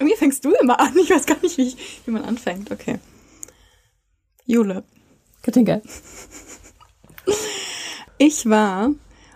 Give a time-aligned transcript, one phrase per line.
[0.00, 0.96] Irgendwie fängst du immer an.
[0.96, 2.70] Ich weiß gar nicht, wie, ich, wie man anfängt.
[2.70, 2.98] Okay.
[4.46, 4.82] Jule.
[5.42, 5.80] Katinka.
[8.18, 8.90] Ich war,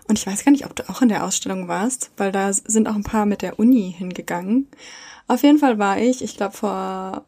[0.07, 2.87] und ich weiß gar nicht, ob du auch in der Ausstellung warst, weil da sind
[2.87, 4.67] auch ein paar mit der Uni hingegangen.
[5.27, 7.25] Auf jeden Fall war ich, ich glaube vor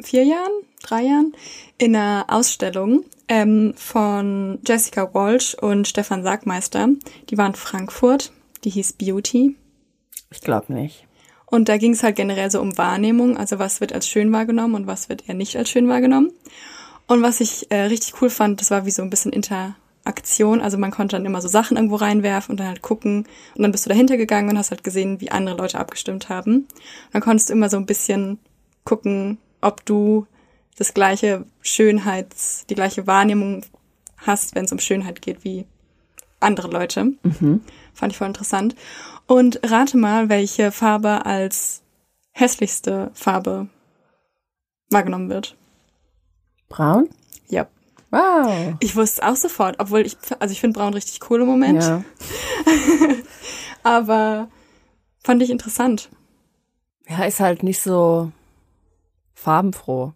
[0.00, 1.34] vier Jahren, drei Jahren,
[1.78, 6.88] in einer Ausstellung ähm, von Jessica Walsh und Stefan Sagmeister.
[7.30, 8.32] Die war in Frankfurt,
[8.64, 9.56] die hieß Beauty.
[10.30, 11.06] Ich glaube nicht.
[11.52, 14.74] Und da ging es halt generell so um Wahrnehmung, also was wird als schön wahrgenommen
[14.74, 16.32] und was wird eher nicht als schön wahrgenommen.
[17.06, 20.62] Und was ich äh, richtig cool fand, das war wie so ein bisschen Interaktion.
[20.62, 23.26] Also man konnte dann immer so Sachen irgendwo reinwerfen und dann halt gucken.
[23.54, 26.54] Und dann bist du dahinter gegangen und hast halt gesehen, wie andere Leute abgestimmt haben.
[26.54, 26.68] Und
[27.12, 28.38] dann konntest du immer so ein bisschen
[28.84, 30.26] gucken, ob du
[30.78, 33.62] das gleiche Schönheits, die gleiche Wahrnehmung
[34.16, 35.66] hast, wenn es um Schönheit geht, wie
[36.40, 37.12] andere Leute.
[37.92, 38.74] Fand ich voll interessant.
[39.32, 41.82] Und rate mal, welche Farbe als
[42.32, 43.68] hässlichste Farbe
[44.90, 45.56] wahrgenommen wird.
[46.68, 47.08] Braun?
[47.48, 47.66] Ja.
[48.10, 48.74] Wow.
[48.80, 51.82] Ich wusste es auch sofort, obwohl ich, also ich finde Braun richtig cool im Moment,
[51.82, 52.04] Ja.
[53.82, 54.48] aber
[55.24, 56.10] fand ich interessant.
[57.08, 58.30] ja, ist halt nicht so
[59.32, 60.12] farbenfroh.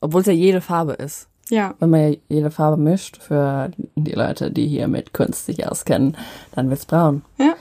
[0.00, 1.28] Obwohl es ja jede Farbe ist.
[1.50, 5.66] Ja, Wenn man ja jede Farbe mischt, für die Leute, die hier mit Kunst sich
[5.68, 6.16] auskennen,
[6.52, 7.22] dann wird's braun.
[7.36, 7.54] Ja.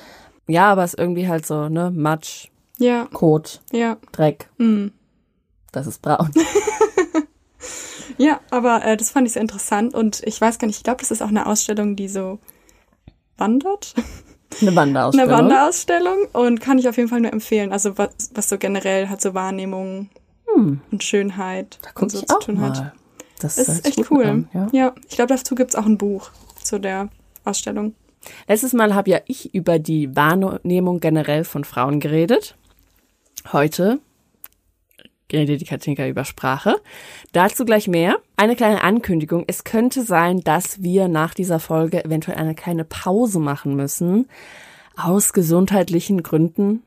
[0.48, 3.98] Ja, aber es ist irgendwie halt so, ne, Matsch, ja, Kot, ja.
[4.12, 4.50] Dreck.
[4.58, 4.88] Mm.
[5.72, 6.32] Das ist braun.
[8.18, 11.00] Ja, aber äh, das fand ich sehr interessant und ich weiß gar nicht, ich glaube,
[11.00, 12.40] das ist auch eine Ausstellung, die so
[13.38, 13.94] wandert.
[14.62, 15.30] Eine Wanderausstellung.
[15.30, 17.72] Eine Wanderausstellung und kann ich auf jeden Fall nur empfehlen.
[17.72, 20.10] Also was, was so generell hat so Wahrnehmung
[20.56, 21.92] und Schönheit Hm.
[21.96, 22.78] Da und so ich zu auch tun hat.
[22.78, 22.94] mal.
[23.40, 24.26] Das Ist echt cool.
[24.26, 24.68] an, ja.
[24.72, 26.30] ja, ich glaube, dazu gibt's auch ein Buch
[26.62, 27.10] zu der
[27.44, 27.96] Ausstellung.
[28.48, 32.56] Letztes Mal habe ja ich über die Wahrnehmung generell von Frauen geredet.
[33.52, 34.00] Heute
[35.32, 36.76] redet die Katinka über Sprache.
[37.32, 38.18] Dazu gleich mehr.
[38.38, 39.44] Eine kleine Ankündigung.
[39.48, 44.30] Es könnte sein, dass wir nach dieser Folge eventuell eine kleine Pause machen müssen.
[44.96, 46.84] Aus gesundheitlichen Gründen.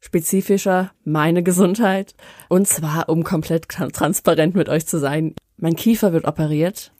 [0.00, 2.14] Spezifischer meine Gesundheit.
[2.48, 5.34] Und zwar, um komplett tran- transparent mit euch zu sein.
[5.58, 6.92] Mein Kiefer wird operiert.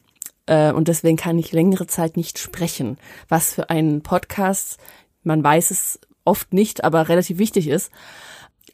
[0.49, 2.97] Äh, und deswegen kann ich längere Zeit nicht sprechen.
[3.29, 4.79] Was für einen Podcast,
[5.23, 7.91] man weiß es oft nicht, aber relativ wichtig ist.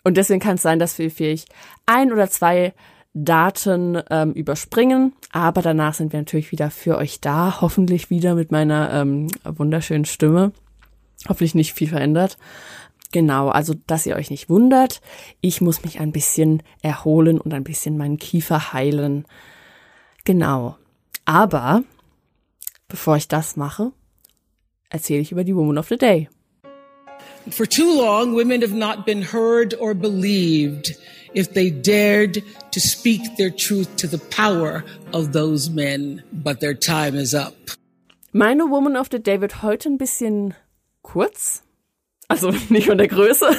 [0.03, 1.49] Und deswegen kann es sein, dass wir vielleicht
[1.85, 2.73] ein oder zwei
[3.13, 8.51] Daten ähm, überspringen, aber danach sind wir natürlich wieder für euch da, hoffentlich wieder mit
[8.51, 10.51] meiner ähm, wunderschönen Stimme.
[11.27, 12.37] Hoffentlich nicht viel verändert.
[13.11, 15.01] Genau, also dass ihr euch nicht wundert,
[15.39, 19.25] ich muss mich ein bisschen erholen und ein bisschen meinen Kiefer heilen.
[20.25, 20.75] Genau.
[21.25, 21.83] Aber
[22.87, 23.91] bevor ich das mache,
[24.89, 26.29] erzähle ich über die Woman of the Day.
[27.51, 30.95] For too long, women have not been heard or believed
[31.35, 34.83] if they dared to speak their truth to the power
[35.13, 36.23] of those men.
[36.31, 37.53] But their time is up.
[38.31, 40.55] Meine Woman of the Day wird heute ein bisschen
[41.03, 41.61] kurz.
[42.27, 43.45] Also nicht von der Größe.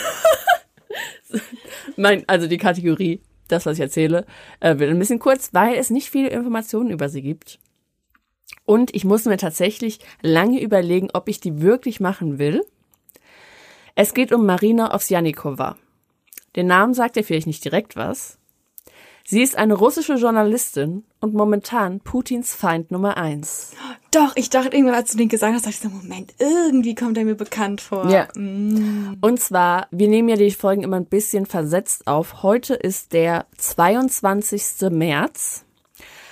[1.97, 4.27] mein, also die Kategorie, das, was ich erzähle,
[4.61, 7.59] äh, wird ein bisschen kurz, weil es nicht viele Informationen über sie gibt.
[8.65, 12.65] Und ich muss mir tatsächlich lange überlegen, ob ich die wirklich machen will.
[13.95, 15.77] Es geht um Marina Ovsjanikova.
[16.57, 18.39] Den Namen sagt ihr vielleicht nicht direkt was.
[19.29, 23.73] Sie ist eine russische Journalistin und momentan Putins Feind Nummer eins.
[24.13, 27.19] Doch, ich dachte irgendwann, als du den gesagt hast, dachte ich so, Moment, irgendwie kommt
[27.19, 28.09] er mir bekannt vor.
[28.09, 28.29] Ja.
[28.37, 32.45] Und zwar, wir nehmen ja die Folgen immer ein bisschen versetzt auf.
[32.45, 34.91] Heute ist der 22.
[34.91, 35.65] März.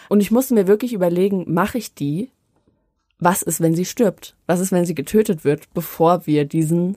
[0.08, 2.30] Und ich musste mir wirklich überlegen, mache ich die?
[3.18, 4.36] Was ist, wenn sie stirbt?
[4.46, 6.96] Was ist, wenn sie getötet wird, bevor wir diesen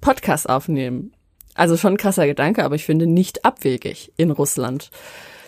[0.00, 1.12] Podcast aufnehmen?
[1.54, 4.90] Also schon ein krasser Gedanke, aber ich finde nicht abwegig in Russland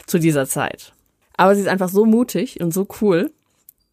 [0.07, 0.93] zu dieser Zeit.
[1.37, 3.33] Aber sie ist einfach so mutig und so cool.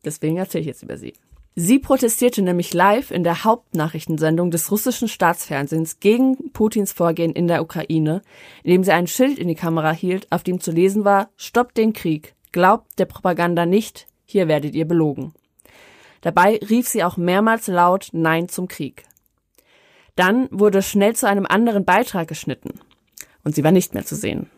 [0.04, 1.13] Deswegen erzähle ich jetzt über sie.
[1.56, 7.62] Sie protestierte nämlich live in der Hauptnachrichtensendung des russischen Staatsfernsehens gegen Putins Vorgehen in der
[7.62, 8.22] Ukraine,
[8.63, 11.92] indem sie ein Schild in die Kamera hielt, auf dem zu lesen war, Stoppt den
[11.92, 15.34] Krieg, glaubt der Propaganda nicht, hier werdet ihr belogen.
[16.22, 19.04] Dabei rief sie auch mehrmals laut Nein zum Krieg.
[20.16, 22.80] Dann wurde schnell zu einem anderen Beitrag geschnitten,
[23.44, 24.50] und sie war nicht mehr zu sehen.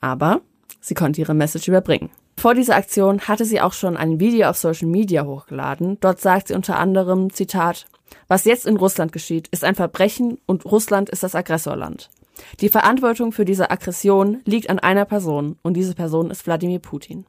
[0.00, 0.40] Aber
[0.80, 2.10] sie konnte ihre Message überbringen.
[2.38, 5.98] Vor dieser Aktion hatte sie auch schon ein Video auf Social Media hochgeladen.
[6.00, 7.86] Dort sagt sie unter anderem, Zitat,
[8.28, 12.10] was jetzt in Russland geschieht, ist ein Verbrechen und Russland ist das Aggressorland.
[12.60, 17.24] Die Verantwortung für diese Aggression liegt an einer Person und diese Person ist Wladimir Putin.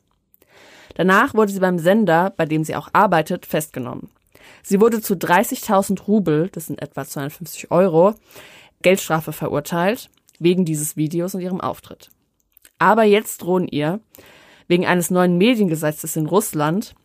[0.95, 4.09] Danach wurde sie beim Sender, bei dem sie auch arbeitet, festgenommen.
[4.69, 8.15] Sie wurde zu 30.000 Rubel, das sind etwa 250 Euro,
[8.81, 10.09] Geldstrafe verurteilt,
[10.39, 12.09] wegen dieses Videos und ihrem Auftritt.
[12.77, 14.01] Aber jetzt drohen ihr,
[14.67, 16.95] wegen eines neuen Mediengesetzes in Russland,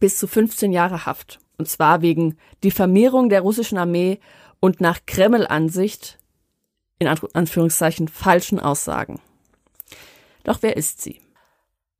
[0.00, 1.38] bis zu 15 Jahre Haft.
[1.58, 4.18] Und zwar wegen Diffamierung der russischen Armee
[4.58, 6.18] und nach Kreml-Ansicht,
[6.98, 9.20] in Anführungszeichen, falschen Aussagen.
[10.42, 11.20] Doch wer ist sie?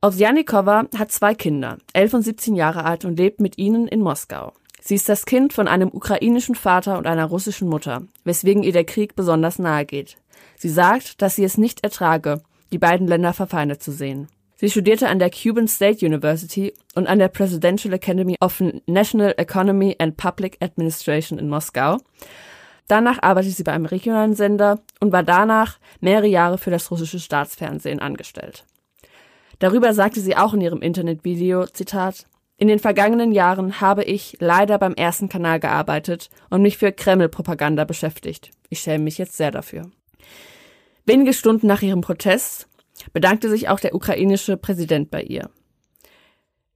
[0.02, 4.52] Ovsjanikova hat zwei Kinder, 11 und 17 Jahre alt und lebt mit ihnen in Moskau.
[4.80, 8.84] Sie ist das Kind von einem ukrainischen Vater und einer russischen Mutter, weswegen ihr der
[8.84, 10.16] Krieg besonders nahe geht.
[10.56, 12.42] Sie sagt, dass sie es nicht ertrage,
[12.72, 14.28] die beiden Länder verfeindet zu sehen.
[14.56, 19.96] Sie studierte an der Cuban State University und an der Presidential Academy of National Economy
[19.98, 21.98] and Public Administration in Moskau.
[22.86, 27.20] Danach arbeitete sie bei einem regionalen Sender und war danach mehrere Jahre für das russische
[27.20, 28.64] Staatsfernsehen angestellt.
[29.60, 32.26] Darüber sagte sie auch in ihrem Internetvideo, Zitat,
[32.60, 37.86] in den vergangenen Jahren habe ich leider beim ersten Kanal gearbeitet und mich für Kreml-Propaganda
[37.86, 38.50] beschäftigt.
[38.68, 39.90] Ich schäme mich jetzt sehr dafür.
[41.06, 42.68] Wenige Stunden nach ihrem Protest
[43.14, 45.48] bedankte sich auch der ukrainische Präsident bei ihr.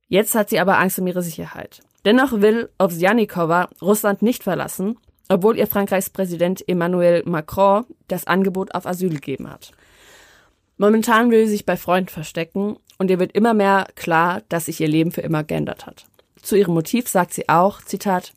[0.09, 1.83] Jetzt hat sie aber Angst um ihre Sicherheit.
[2.07, 4.97] Dennoch will Ovsjanikova Russland nicht verlassen,
[5.29, 9.73] obwohl ihr Frankreichs Präsident Emmanuel Macron das Angebot auf Asyl gegeben hat.
[10.79, 14.81] Momentan will sie sich bei Freunden verstecken und ihr wird immer mehr klar, dass sich
[14.81, 16.07] ihr Leben für immer geändert hat.
[16.43, 18.33] Zu ihrem Motiv sagt sie auch, Zitat,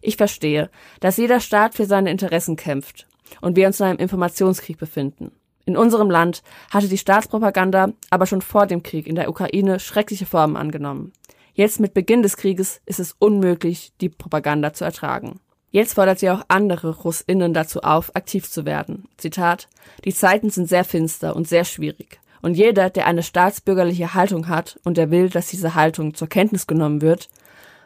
[0.00, 0.70] ich verstehe,
[1.00, 3.06] dass jeder Staat für seine Interessen kämpft
[3.40, 5.32] und wir uns in einem Informationskrieg befinden.
[5.66, 10.26] In unserem Land hatte die Staatspropaganda aber schon vor dem Krieg in der Ukraine schreckliche
[10.26, 11.12] Formen angenommen.
[11.54, 15.40] Jetzt mit Beginn des Krieges ist es unmöglich, die Propaganda zu ertragen.
[15.70, 19.08] Jetzt fordert sie auch andere Russinnen dazu auf, aktiv zu werden.
[19.16, 19.68] Zitat,
[20.04, 22.20] die Zeiten sind sehr finster und sehr schwierig.
[22.44, 26.66] Und jeder, der eine staatsbürgerliche Haltung hat und der will, dass diese Haltung zur Kenntnis
[26.66, 27.30] genommen wird,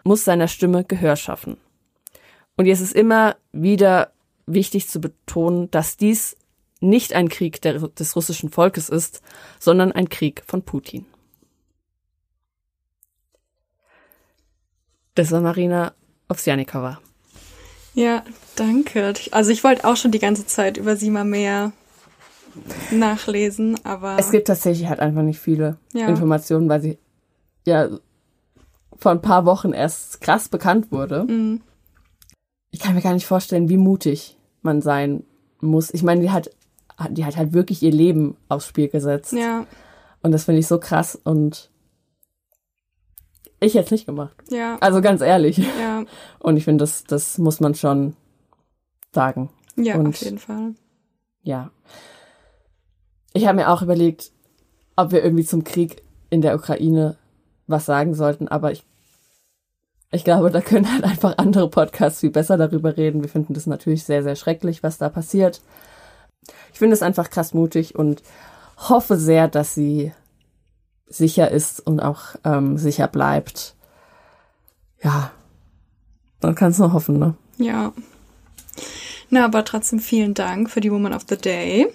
[0.03, 1.59] muss seiner Stimme Gehör schaffen.
[2.57, 4.11] Und jetzt ist immer wieder
[4.47, 6.37] wichtig zu betonen, dass dies
[6.81, 9.23] nicht ein Krieg der, des russischen Volkes ist,
[9.61, 11.07] sondern ein Krieg von Putin.
[15.15, 15.93] Das war Marina
[16.29, 17.01] Ovsjanikova.
[17.95, 18.25] Ja,
[18.57, 19.15] danke.
[19.31, 21.71] Also ich wollte auch schon die ganze Zeit über sie mal mehr
[22.91, 24.17] nachlesen, aber.
[24.19, 26.09] Es gibt tatsächlich halt einfach nicht viele ja.
[26.09, 26.99] Informationen, weil sie
[27.67, 27.89] ja
[28.97, 31.25] vor ein paar Wochen erst krass bekannt wurde.
[31.25, 31.61] Mhm.
[32.71, 35.25] Ich kann mir gar nicht vorstellen, wie mutig man sein
[35.61, 35.93] muss.
[35.93, 36.51] Ich meine, die hat,
[37.11, 39.33] die hat halt wirklich ihr Leben aufs Spiel gesetzt.
[39.33, 39.67] Ja.
[40.23, 41.71] Und das finde ich so krass und
[43.61, 44.37] ich hätte es nicht gemacht.
[44.51, 44.77] Ja.
[44.81, 45.59] Also ganz ehrlich.
[45.59, 46.05] Ja.
[46.39, 48.15] Und ich finde, das, das muss man schon
[49.13, 49.51] sagen.
[49.77, 50.75] Ja, Und auf jeden Fall.
[51.43, 51.71] Ja.
[53.39, 54.33] Ich habe mir auch überlegt,
[54.97, 57.17] ob wir irgendwie zum Krieg in der Ukraine
[57.69, 58.83] was sagen sollten, aber ich,
[60.11, 63.23] ich glaube, da können halt einfach andere Podcasts viel besser darüber reden.
[63.23, 65.63] Wir finden das natürlich sehr, sehr schrecklich, was da passiert.
[66.73, 68.25] Ich finde es einfach krass mutig und
[68.77, 70.13] hoffe sehr, dass sie
[71.07, 73.77] sicher ist und auch ähm, sicher bleibt.
[75.01, 75.31] Ja,
[76.41, 77.37] dann kannst du nur hoffen, ne?
[77.57, 77.93] Ja.
[79.31, 81.87] Na, aber trotzdem vielen Dank für die Woman of the Day.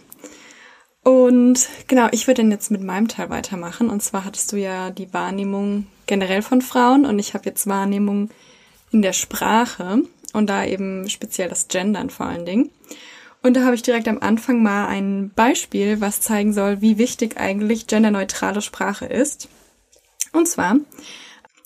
[1.03, 3.89] Und genau, ich würde dann jetzt mit meinem Teil weitermachen.
[3.89, 8.29] Und zwar hattest du ja die Wahrnehmung generell von Frauen und ich habe jetzt Wahrnehmung
[8.91, 12.69] in der Sprache und da eben speziell das Gendern vor allen Dingen.
[13.41, 17.37] Und da habe ich direkt am Anfang mal ein Beispiel, was zeigen soll, wie wichtig
[17.37, 19.49] eigentlich genderneutrale Sprache ist.
[20.31, 20.77] Und zwar,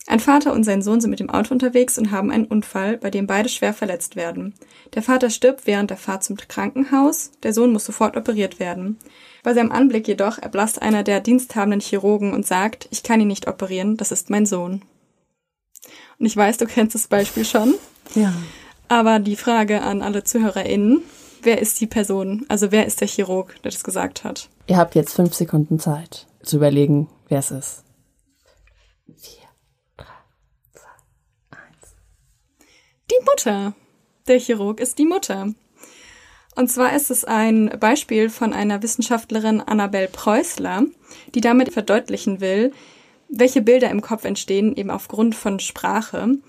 [0.08, 3.12] ein Vater und sein Sohn sind mit dem Auto unterwegs und haben einen Unfall, bei
[3.12, 4.56] dem beide schwer verletzt werden.
[4.96, 8.98] Der Vater stirbt während der Fahrt zum Krankenhaus, der Sohn muss sofort operiert werden.
[9.44, 13.48] Bei seinem Anblick jedoch erblasst einer der diensthabenden Chirurgen und sagt, ich kann ihn nicht
[13.48, 14.82] operieren, das ist mein Sohn.
[16.20, 17.76] Und ich weiß, du kennst das Beispiel schon.
[18.16, 18.34] Ja.
[18.88, 21.04] Aber die Frage an alle ZuhörerInnen,
[21.42, 22.46] wer ist die Person?
[22.48, 24.50] Also wer ist der Chirurg, der das gesagt hat?
[24.68, 27.84] Ihr habt jetzt fünf Sekunden Zeit zu überlegen, wer es ist.
[29.18, 29.48] Vier,
[29.98, 30.06] drei,
[30.74, 31.96] zwei, eins.
[33.12, 33.74] Die Mutter.
[34.28, 35.54] Der Chirurg ist die Mutter.
[36.58, 40.86] Und zwar ist es ein Beispiel von einer Wissenschaftlerin Annabel Preußler,
[41.36, 42.74] die damit verdeutlichen will,
[43.30, 46.40] welche Bilder im Kopf entstehen, eben aufgrund von Sprache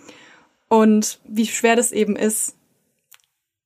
[0.68, 2.56] und wie schwer das eben ist,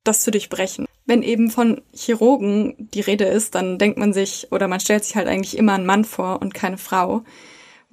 [0.02, 0.86] das zu durchbrechen.
[1.06, 5.14] Wenn eben von Chirurgen die Rede ist, dann denkt man sich oder man stellt sich
[5.14, 7.22] halt eigentlich immer einen Mann vor und keine Frau.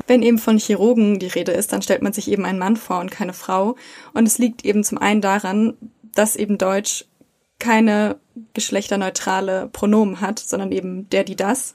[0.07, 2.99] Wenn eben von Chirurgen die Rede ist, dann stellt man sich eben einen Mann vor
[2.99, 3.75] und keine Frau.
[4.15, 7.05] Und es liegt eben zum einen daran, dass eben Deutsch
[7.59, 8.17] keine
[8.53, 11.73] geschlechterneutrale Pronomen hat, sondern eben der, die, das.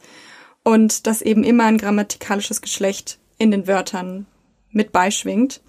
[0.62, 4.26] Und dass eben immer ein grammatikalisches Geschlecht in den Wörtern
[4.70, 5.60] mit beischwingt.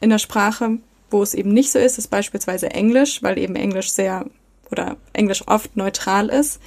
[0.00, 0.78] In der Sprache,
[1.10, 4.26] wo es eben nicht so ist, ist beispielsweise Englisch, weil eben Englisch sehr
[4.70, 6.60] oder Englisch oft neutral ist.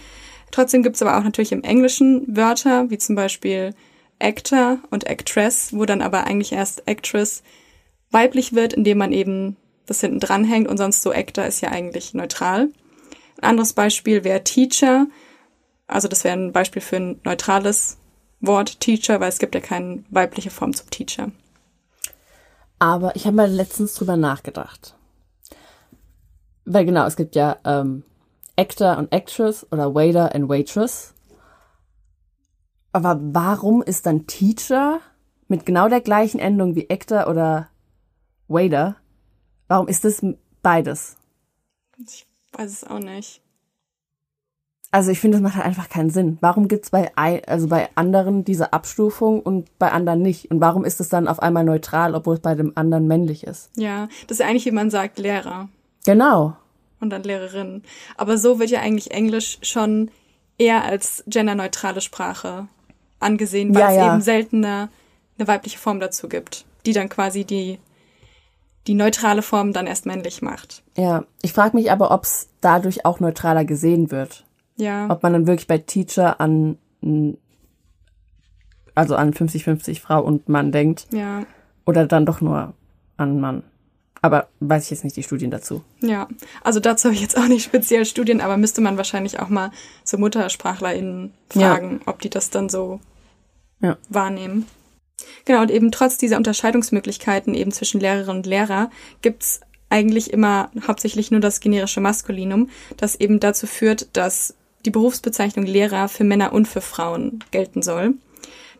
[0.52, 3.74] Trotzdem gibt es aber auch natürlich im Englischen Wörter, wie zum Beispiel
[4.20, 7.44] Actor und Actress, wo dann aber eigentlich erst Actress
[8.12, 11.70] weiblich wird, indem man eben das hinten dran hängt und sonst so Actor ist ja
[11.70, 12.70] eigentlich neutral.
[13.44, 15.08] Ein anderes Beispiel wäre Teacher.
[15.86, 17.98] Also das wäre ein Beispiel für ein neutrales
[18.40, 21.30] Wort Teacher, weil es gibt ja keine weibliche Form zum Teacher.
[22.80, 24.96] Aber ich habe mal letztens drüber nachgedacht.
[26.64, 28.06] Weil genau, es gibt ja ähm,
[28.56, 31.14] Actor und Actress oder Waiter and Waitress.
[32.94, 35.02] Aber warum ist dann Teacher
[35.50, 37.68] mit genau der gleichen Endung wie Actor oder
[38.48, 38.96] Waiter?
[39.68, 40.26] Warum ist das
[40.62, 41.18] beides?
[41.98, 42.26] Ich
[42.58, 43.42] weiß es auch nicht.
[44.94, 46.38] Also ich finde, das macht halt einfach keinen Sinn.
[46.40, 50.52] Warum gibt's bei also bei anderen diese Abstufung und bei anderen nicht?
[50.52, 53.72] Und warum ist es dann auf einmal neutral, obwohl es bei dem anderen männlich ist?
[53.76, 55.68] Ja, das ist eigentlich, wie man sagt, Lehrer.
[56.06, 56.56] Genau.
[57.00, 57.82] Und dann Lehrerin.
[58.18, 60.12] Aber so wird ja eigentlich Englisch schon
[60.60, 62.68] eher als genderneutrale Sprache
[63.20, 64.14] angesehen, weil ja, es ja.
[64.14, 64.90] eben seltener
[65.40, 67.80] eine weibliche Form dazu gibt, die dann quasi die
[68.88, 70.84] die neutrale Form dann erst männlich macht.
[70.98, 74.46] Ja, ich frage mich aber, ob es dadurch auch neutraler gesehen wird.
[74.76, 75.10] Ja.
[75.10, 76.78] Ob man dann wirklich bei Teacher an
[78.96, 81.08] also an 50-50 Frau und Mann denkt.
[81.12, 81.46] Ja.
[81.86, 82.74] Oder dann doch nur
[83.18, 83.64] an Mann.
[84.22, 85.84] Aber weiß ich jetzt nicht die Studien dazu.
[86.00, 86.30] Ja,
[86.64, 89.72] also dazu habe ich jetzt auch nicht speziell Studien, aber müsste man wahrscheinlich auch mal
[90.06, 92.08] so MuttersprachlerInnen fragen, ja.
[92.08, 93.02] ob die das dann so
[93.82, 93.98] ja.
[94.08, 94.66] wahrnehmen.
[95.46, 98.90] Genau, und eben trotz dieser Unterscheidungsmöglichkeiten eben zwischen Lehrerin und Lehrer
[99.22, 105.66] gibt's eigentlich immer hauptsächlich nur das generische Maskulinum, das eben dazu führt, dass die Berufsbezeichnung
[105.66, 108.16] Lehrer für Männer und für Frauen gelten soll.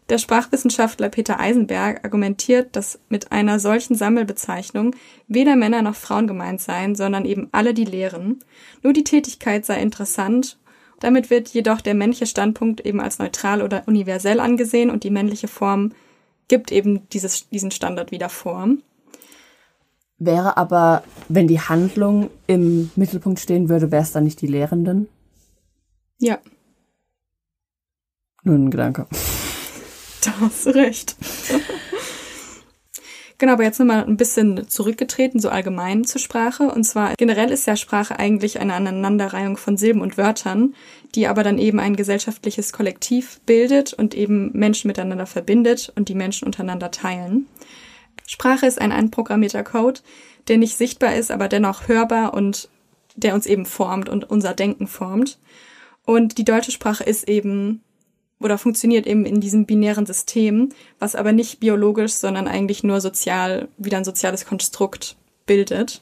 [0.10, 4.96] Der Sprachwissenschaftler Peter Eisenberg argumentiert, dass mit einer solchen Sammelbezeichnung
[5.28, 8.40] weder Männer noch Frauen gemeint seien, sondern eben alle, die lehren.
[8.82, 10.58] Nur die Tätigkeit sei interessant.
[11.00, 15.48] Damit wird jedoch der männliche Standpunkt eben als neutral oder universell angesehen und die männliche
[15.48, 15.94] Form
[16.48, 18.68] gibt eben dieses, diesen Standard wieder vor.
[20.18, 25.10] Wäre aber, wenn die Handlung im Mittelpunkt stehen würde, wäre es dann nicht die Lehrenden?
[26.20, 26.40] Ja.
[28.44, 29.08] Nur ein Gedanke.
[30.26, 31.18] Da hast du recht.
[33.44, 36.72] Genau, aber jetzt nochmal ein bisschen zurückgetreten, so allgemein zur Sprache.
[36.72, 40.76] Und zwar generell ist ja Sprache eigentlich eine Aneinanderreihung von Silben und Wörtern,
[41.14, 46.16] die aber dann eben ein gesellschaftliches Kollektiv bildet und eben Menschen miteinander verbindet und die
[46.16, 47.48] Menschen untereinander teilen.
[48.26, 50.00] Sprache ist ein einprogrammierter Code,
[50.48, 52.70] der nicht sichtbar ist, aber dennoch hörbar und
[53.18, 55.38] der uns eben formt und unser Denken formt.
[56.06, 57.84] Und die deutsche Sprache ist eben
[58.44, 60.70] oder funktioniert eben in diesem binären System,
[61.00, 66.02] was aber nicht biologisch, sondern eigentlich nur sozial, wieder ein soziales Konstrukt bildet.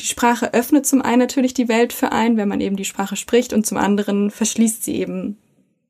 [0.00, 3.16] Die Sprache öffnet zum einen natürlich die Welt für einen, wenn man eben die Sprache
[3.16, 5.38] spricht, und zum anderen verschließt sie eben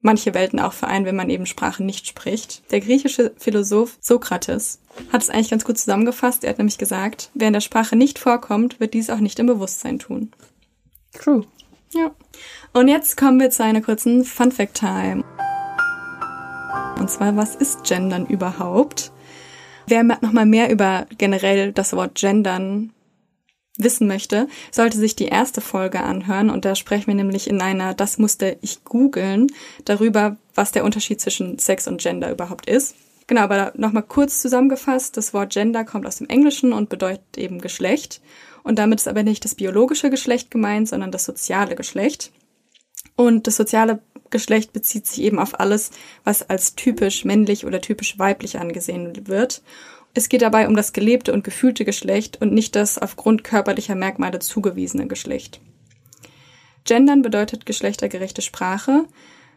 [0.05, 2.71] manche Welten auch für einen, wenn man eben Sprache nicht spricht.
[2.71, 4.81] Der griechische Philosoph Sokrates
[5.11, 6.45] hat es eigentlich ganz gut zusammengefasst.
[6.45, 9.47] Er hat nämlich gesagt, wer in der Sprache nicht vorkommt, wird dies auch nicht im
[9.47, 10.31] Bewusstsein tun.
[11.13, 11.47] True.
[11.95, 12.15] Ja.
[12.73, 15.25] Und jetzt kommen wir zu einer kurzen Fun Fact Time.
[16.99, 19.13] Und zwar, was ist Gendern überhaupt?
[19.87, 22.93] Wer nochmal mehr über generell das Wort Gendern
[23.77, 27.93] wissen möchte, sollte sich die erste Folge anhören und da sprechen wir nämlich in einer
[27.93, 29.49] Das musste ich googeln
[29.85, 32.95] darüber, was der Unterschied zwischen Sex und Gender überhaupt ist.
[33.27, 37.61] Genau, aber nochmal kurz zusammengefasst, das Wort Gender kommt aus dem Englischen und bedeutet eben
[37.61, 38.21] Geschlecht.
[38.63, 42.33] Und damit ist aber nicht das biologische Geschlecht gemeint, sondern das soziale Geschlecht.
[43.17, 45.91] Und das soziale Geschlecht bezieht sich eben auf alles,
[46.25, 49.63] was als typisch männlich oder typisch weiblich angesehen wird.
[50.15, 54.39] Es geht dabei um das gelebte und gefühlte Geschlecht und nicht das aufgrund körperlicher Merkmale
[54.39, 55.61] zugewiesene Geschlecht.
[56.85, 59.05] Gendern bedeutet geschlechtergerechte Sprache.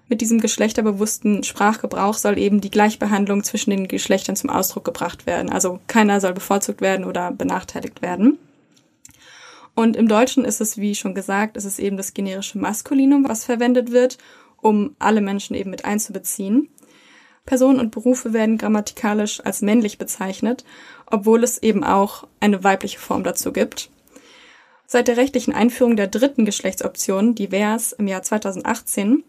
[0.08, 5.52] Mit diesem geschlechterbewussten Sprachgebrauch soll eben die Gleichbehandlung zwischen den Geschlechtern zum Ausdruck gebracht werden.
[5.52, 8.40] Also keiner soll bevorzugt werden oder benachteiligt werden.
[9.76, 13.46] Und im Deutschen ist es, wie schon gesagt, ist es eben das generische Maskulinum, was
[13.46, 14.18] verwendet wird,
[14.62, 16.70] um alle Menschen eben mit einzubeziehen.
[17.46, 20.66] Personen und Berufe werden grammatikalisch als männlich bezeichnet,
[21.06, 23.90] obwohl es eben auch eine weibliche Form dazu gibt.
[24.86, 29.24] Seit der rechtlichen Einführung der dritten Geschlechtsoption, divers, im Jahr 2018,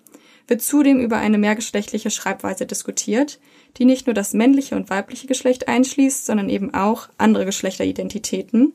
[0.49, 3.39] wird zudem über eine mehrgeschlechtliche Schreibweise diskutiert,
[3.77, 8.73] die nicht nur das männliche und weibliche Geschlecht einschließt, sondern eben auch andere Geschlechteridentitäten,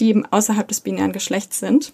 [0.00, 1.92] die eben außerhalb des binären Geschlechts sind.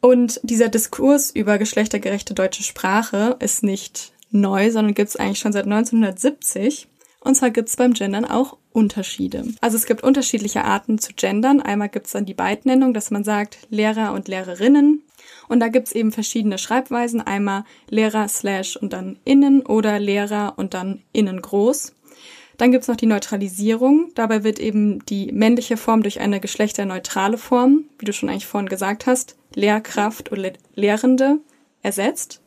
[0.00, 5.52] Und dieser Diskurs über geschlechtergerechte deutsche Sprache ist nicht neu, sondern gibt es eigentlich schon
[5.52, 6.88] seit 1970.
[7.20, 9.44] Und zwar gibt es beim Gendern auch Unterschiede.
[9.60, 11.60] Also es gibt unterschiedliche Arten zu gendern.
[11.60, 15.02] Einmal gibt es dann die Beidnennung, dass man sagt Lehrer und Lehrerinnen.
[15.48, 17.20] Und da gibt es eben verschiedene Schreibweisen.
[17.20, 21.92] Einmal Lehrer slash und dann innen oder Lehrer und dann innen groß.
[22.56, 24.12] Dann gibt es noch die Neutralisierung.
[24.14, 28.68] Dabei wird eben die männliche Form durch eine geschlechterneutrale Form, wie du schon eigentlich vorhin
[28.68, 31.38] gesagt hast, Lehrkraft oder Lehrende
[31.82, 32.42] ersetzt.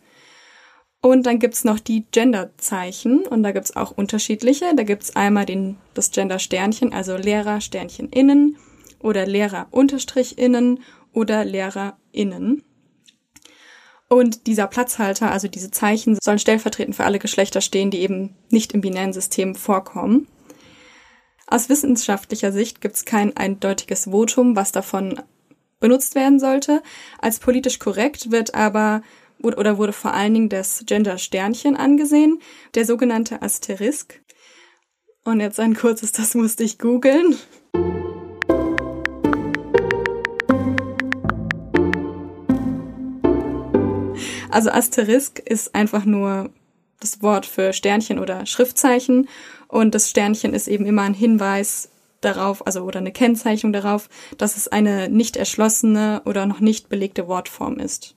[1.02, 4.74] Und dann gibt's noch die Genderzeichen und da gibt's auch unterschiedliche.
[4.76, 8.58] Da gibt's einmal den, das Gender-Sternchen, also Lehrer Sternchen innen
[9.00, 10.80] oder Lehrer Unterstrich innen
[11.12, 12.64] oder Lehrer innen.
[14.08, 18.72] Und dieser Platzhalter, also diese Zeichen, sollen stellvertretend für alle Geschlechter stehen, die eben nicht
[18.72, 20.28] im binären System vorkommen.
[21.48, 25.22] Aus wissenschaftlicher Sicht gibt's kein eindeutiges Votum, was davon
[25.84, 26.82] benutzt werden sollte.
[27.20, 29.02] Als politisch korrekt wird aber
[29.42, 32.40] oder wurde vor allen Dingen das Gender-Sternchen angesehen,
[32.74, 34.22] der sogenannte Asterisk.
[35.26, 37.36] Und jetzt ein kurzes, das musste ich googeln.
[44.50, 46.50] Also Asterisk ist einfach nur
[47.02, 49.28] das Wort für Sternchen oder Schriftzeichen
[49.68, 51.90] und das Sternchen ist eben immer ein Hinweis
[52.26, 57.28] darauf, also oder eine Kennzeichnung darauf, dass es eine nicht erschlossene oder noch nicht belegte
[57.28, 58.16] Wortform ist.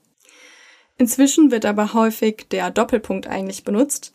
[0.99, 4.13] Inzwischen wird aber häufig der Doppelpunkt eigentlich benutzt.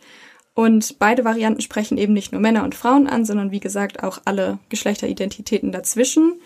[0.53, 4.21] Und beide Varianten sprechen eben nicht nur Männer und Frauen an, sondern wie gesagt auch
[4.25, 6.41] alle Geschlechteridentitäten dazwischen.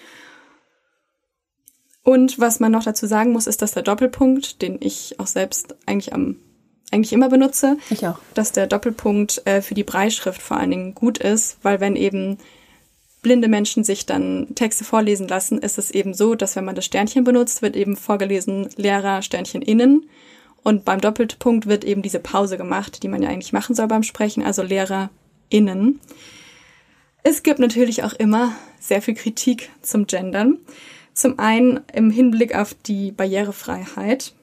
[2.03, 5.75] Und was man noch dazu sagen muss, ist, dass der Doppelpunkt, den ich auch selbst
[5.87, 6.37] eigentlich am
[6.91, 8.19] eigentlich immer benutze, ich auch.
[8.35, 12.37] dass der Doppelpunkt äh, für die Breischrift vor allen Dingen gut ist, weil wenn eben
[13.25, 16.85] blinde Menschen sich dann Texte vorlesen lassen, ist es eben so, dass wenn man das
[16.85, 20.07] Sternchen benutzt, wird eben vorgelesen Lehrer Sternchen innen
[20.61, 24.03] und beim Doppelpunkt wird eben diese Pause gemacht, die man ja eigentlich machen soll beim
[24.03, 25.09] Sprechen, also Lehrer
[25.50, 26.00] innen.
[27.24, 30.59] Es gibt natürlich auch immer sehr viel Kritik zum Gendern.
[31.14, 34.33] Zum einen im Hinblick auf die Barrierefreiheit.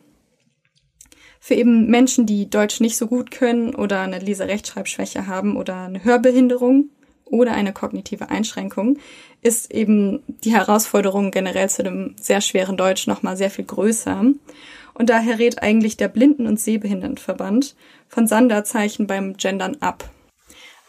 [1.39, 6.03] Für eben Menschen, die Deutsch nicht so gut können oder eine Leserechtschreibschwäche haben oder eine
[6.03, 6.89] Hörbehinderung,
[7.33, 8.99] oder eine kognitive Einschränkung,
[9.41, 14.25] ist eben die Herausforderung generell zu dem sehr schweren Deutsch nochmal sehr viel größer.
[14.95, 17.75] Und daher rät eigentlich der Blinden- und Sehbehindertenverband
[18.09, 20.09] von Sonderzeichen beim Gendern ab.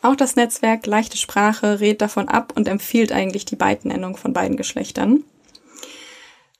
[0.01, 4.58] Auch das Netzwerk Leichte Sprache rät davon ab und empfiehlt eigentlich die Beidnennung von beiden
[4.58, 5.23] Geschlechtern.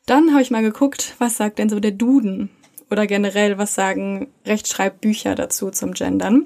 [0.06, 2.50] Dann habe ich mal geguckt, was sagt denn so der Duden
[2.90, 6.46] oder generell, was sagen Rechtschreibbücher dazu zum Gendern.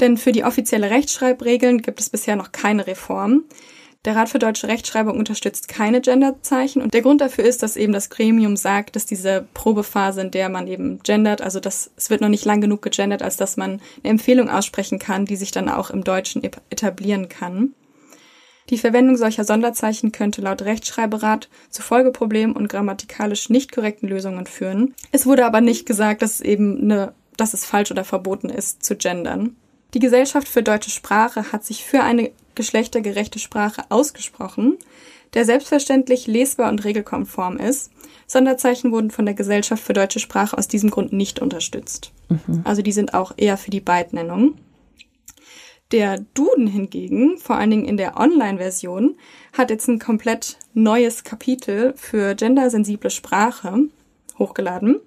[0.00, 3.44] Denn für die offizielle Rechtschreibregeln gibt es bisher noch keine Reform.
[4.04, 7.92] Der Rat für deutsche Rechtschreibung unterstützt keine Genderzeichen und der Grund dafür ist, dass eben
[7.92, 12.20] das Gremium sagt, dass diese Probephase, in der man eben gendert, also das, es wird
[12.20, 15.68] noch nicht lang genug gegendert, als dass man eine Empfehlung aussprechen kann, die sich dann
[15.68, 17.74] auch im Deutschen etablieren kann.
[18.70, 24.94] Die Verwendung solcher Sonderzeichen könnte laut Rechtschreiberat zu Folgeproblemen und grammatikalisch nicht korrekten Lösungen führen.
[25.12, 28.82] Es wurde aber nicht gesagt, dass es eben eine, dass es falsch oder verboten ist
[28.82, 29.56] zu gendern.
[29.94, 34.78] Die Gesellschaft für deutsche Sprache hat sich für eine geschlechtergerechte Sprache ausgesprochen,
[35.34, 37.90] der selbstverständlich lesbar und regelkonform ist.
[38.26, 42.12] Sonderzeichen wurden von der Gesellschaft für deutsche Sprache aus diesem Grund nicht unterstützt.
[42.28, 42.62] Mhm.
[42.64, 44.54] Also die sind auch eher für die Beidnennung.
[45.90, 49.16] Der Duden hingegen, vor allen Dingen in der Online-Version,
[49.52, 53.88] hat jetzt ein komplett neues Kapitel für gendersensible Sprache
[54.38, 55.00] hochgeladen.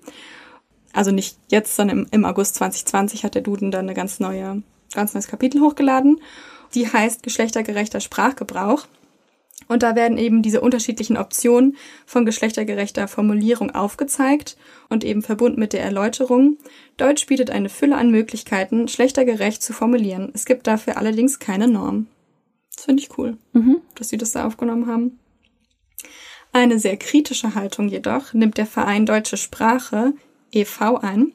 [0.93, 4.61] Also nicht jetzt, sondern im, im August 2020 hat der Duden dann eine ganz neue
[4.93, 6.21] ganz neues Kapitel hochgeladen.
[6.73, 8.87] Die heißt geschlechtergerechter Sprachgebrauch.
[9.67, 14.57] Und da werden eben diese unterschiedlichen Optionen von geschlechtergerechter Formulierung aufgezeigt
[14.89, 16.57] und eben verbunden mit der Erläuterung.
[16.97, 20.31] Deutsch bietet eine Fülle an Möglichkeiten, schlechtergerecht zu formulieren.
[20.33, 22.07] Es gibt dafür allerdings keine Norm.
[22.75, 23.77] Das finde ich cool, mhm.
[23.95, 25.19] dass sie das da aufgenommen haben.
[26.51, 30.13] Eine sehr kritische Haltung jedoch nimmt der Verein Deutsche Sprache
[30.53, 30.97] e.V.
[30.97, 31.33] ein.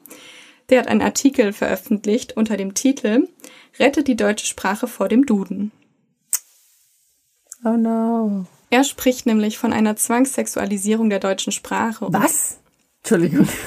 [0.71, 3.27] Der hat einen Artikel veröffentlicht unter dem Titel
[3.77, 5.71] Rettet die deutsche Sprache vor dem Duden.
[7.63, 8.45] Oh no.
[8.69, 12.07] Er spricht nämlich von einer Zwangssexualisierung der deutschen Sprache.
[12.09, 12.57] Was?
[13.03, 13.47] Entschuldigung.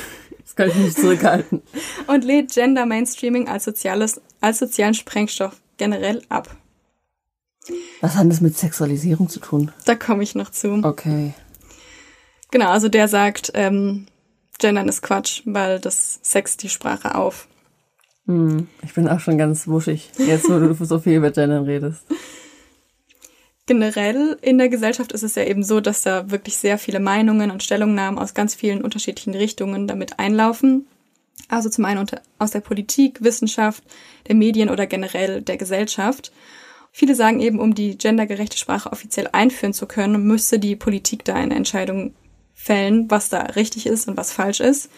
[0.44, 1.62] Das kann ich nicht zurückhalten.
[2.06, 6.54] Und lädt Gender Mainstreaming als, soziales, als sozialen Sprengstoff generell ab.
[8.02, 9.72] Was hat das mit Sexualisierung zu tun?
[9.86, 10.80] Da komme ich noch zu.
[10.84, 11.32] Okay.
[12.50, 14.06] Genau, also der sagt, ähm,
[14.58, 17.48] Gendern ist Quatsch, weil das sext die Sprache auf.
[18.26, 22.04] Hm, ich bin auch schon ganz wuschig, jetzt wo du so viel über Gendern redest.
[23.66, 27.50] Generell in der Gesellschaft ist es ja eben so, dass da wirklich sehr viele Meinungen
[27.50, 30.86] und Stellungnahmen aus ganz vielen unterschiedlichen Richtungen damit einlaufen.
[31.48, 33.82] Also zum einen unter, aus der Politik, Wissenschaft,
[34.28, 36.30] der Medien oder generell der Gesellschaft.
[36.92, 41.34] Viele sagen eben, um die gendergerechte Sprache offiziell einführen zu können, müsste die Politik da
[41.34, 42.14] eine Entscheidung
[42.64, 44.90] fällen, was da richtig ist und was falsch ist.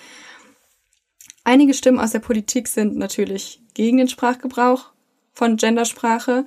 [1.44, 4.90] Einige Stimmen aus der Politik sind natürlich gegen den Sprachgebrauch
[5.33, 6.46] von Gendersprache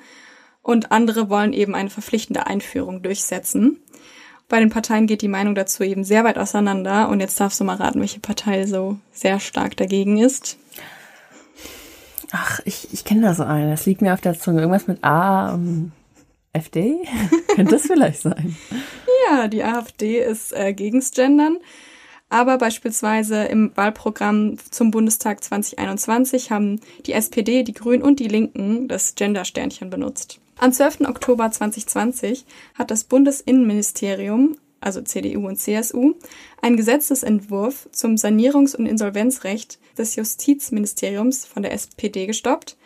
[0.61, 3.81] und andere wollen eben eine verpflichtende Einführung durchsetzen.
[4.47, 7.63] Bei den Parteien geht die Meinung dazu eben sehr weit auseinander und jetzt darfst du
[7.63, 10.57] mal raten, welche Partei so sehr stark dagegen ist.
[12.31, 13.71] Ach, ich, ich kenne da so eine.
[13.71, 14.61] Das liegt mir auf der Zunge.
[14.61, 15.91] Irgendwas mit A und
[16.53, 16.97] FD?
[17.55, 18.55] Könnte das vielleicht sein?
[19.27, 21.57] Ja, die AfD ist äh, gegens Gendern.
[22.29, 28.87] Aber beispielsweise im Wahlprogramm zum Bundestag 2021 haben die SPD, die Grünen und die Linken
[28.87, 30.39] das Gender-Sternchen benutzt.
[30.57, 31.01] Am 12.
[31.07, 36.13] Oktober 2020 hat das Bundesinnenministerium, also CDU und CSU,
[36.61, 42.77] einen Gesetzesentwurf zum Sanierungs- und Insolvenzrecht des Justizministeriums von der SPD gestoppt,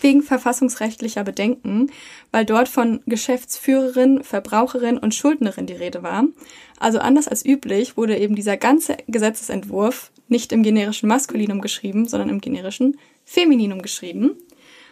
[0.00, 1.90] wegen verfassungsrechtlicher Bedenken,
[2.30, 6.24] weil dort von Geschäftsführerin, Verbraucherin und Schuldnerin die Rede war.
[6.78, 12.28] Also anders als üblich wurde eben dieser ganze Gesetzesentwurf nicht im generischen Maskulinum geschrieben, sondern
[12.28, 14.32] im generischen Femininum geschrieben.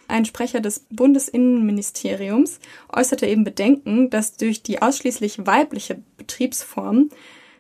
[0.09, 2.59] Ein Sprecher des Bundesinnenministeriums
[2.93, 7.09] äußerte eben Bedenken, dass durch die ausschließlich weibliche Betriebsform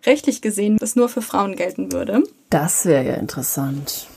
[0.04, 2.22] rechtlich gesehen das nur für Frauen gelten würde.
[2.50, 4.08] Das wäre ja interessant.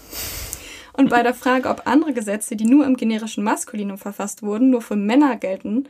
[0.98, 4.82] Und bei der Frage, ob andere Gesetze, die nur im generischen Maskulinum verfasst wurden, nur
[4.82, 5.88] für Männer gelten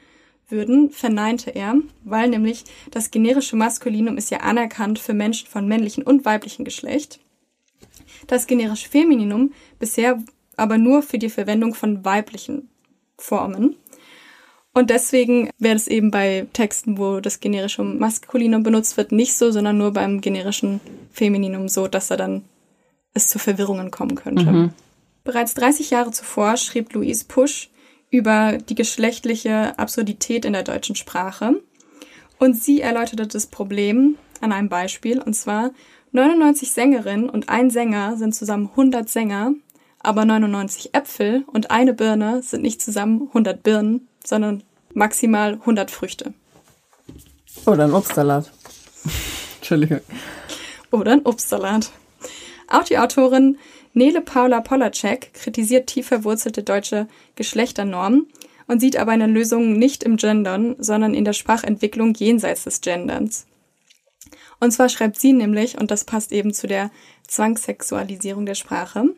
[0.49, 6.03] würden, verneinte er, weil nämlich das generische Maskulinum ist ja anerkannt für Menschen von männlichen
[6.03, 7.19] und weiblichen Geschlecht.
[8.27, 10.19] Das generische Femininum bisher
[10.57, 12.69] aber nur für die Verwendung von weiblichen
[13.17, 13.75] Formen.
[14.73, 19.51] Und deswegen wäre es eben bei Texten, wo das generische Maskulinum benutzt wird, nicht so,
[19.51, 22.43] sondern nur beim generischen Femininum so, dass da dann
[23.13, 24.45] es zu Verwirrungen kommen könnte.
[24.45, 24.73] Mhm.
[25.25, 27.69] Bereits 30 Jahre zuvor schrieb Louise Pusch
[28.09, 31.61] über die geschlechtliche Absurdität in der deutschen Sprache.
[32.39, 35.71] Und sie erläuterte das Problem an einem Beispiel, und zwar
[36.13, 39.53] 99 Sängerinnen und ein Sänger sind zusammen 100 Sänger
[40.05, 46.33] aber 99 Äpfel und eine Birne sind nicht zusammen 100 Birnen, sondern maximal 100 Früchte.
[47.65, 48.51] Oder ein Obstsalat.
[49.57, 50.01] Entschuldigung.
[50.91, 51.91] Oder ein Obstsalat.
[52.67, 53.57] Auch die Autorin
[53.95, 58.27] Nele Paula Polacek kritisiert tief verwurzelte deutsche Geschlechternormen
[58.67, 63.47] und sieht aber eine Lösung nicht im Gendern, sondern in der Sprachentwicklung jenseits des Genderns.
[64.59, 66.91] Und zwar schreibt sie nämlich, und das passt eben zu der
[67.27, 69.15] Zwangssexualisierung der Sprache,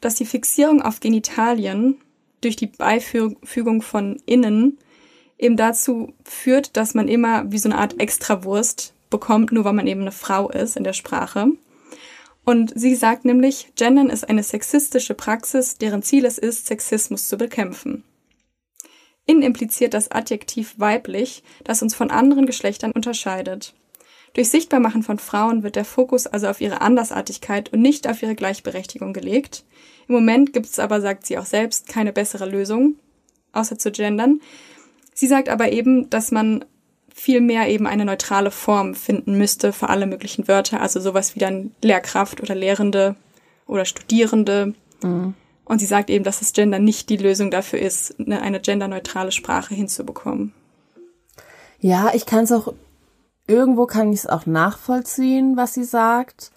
[0.00, 1.98] dass die Fixierung auf Genitalien
[2.40, 4.78] durch die Beifügung von innen
[5.38, 9.86] eben dazu führt, dass man immer wie so eine Art Extrawurst bekommt, nur weil man
[9.86, 11.48] eben eine Frau ist in der Sprache.
[12.48, 17.36] Und sie sagt nämlich, Gendern ist eine sexistische Praxis, deren Ziel es ist, Sexismus zu
[17.36, 18.04] bekämpfen.
[19.26, 23.74] Innen impliziert das Adjektiv weiblich, das uns von anderen Geschlechtern unterscheidet.
[24.34, 28.36] Durch Sichtbarmachen von Frauen wird der Fokus also auf ihre Andersartigkeit und nicht auf ihre
[28.36, 29.64] Gleichberechtigung gelegt.
[30.06, 32.94] Im Moment gibt es aber, sagt sie auch selbst, keine bessere Lösung,
[33.52, 34.40] außer zu gendern.
[35.14, 36.64] Sie sagt aber eben, dass man
[37.18, 41.40] viel mehr eben eine neutrale Form finden müsste für alle möglichen Wörter, also sowas wie
[41.40, 43.16] dann Lehrkraft oder Lehrende
[43.66, 44.74] oder Studierende.
[45.02, 45.32] Mhm.
[45.64, 49.74] Und sie sagt eben, dass das Gender nicht die Lösung dafür ist, eine genderneutrale Sprache
[49.74, 50.52] hinzubekommen.
[51.80, 52.74] Ja, ich kann es auch
[53.46, 56.52] irgendwo kann ich es auch nachvollziehen, was sie sagt.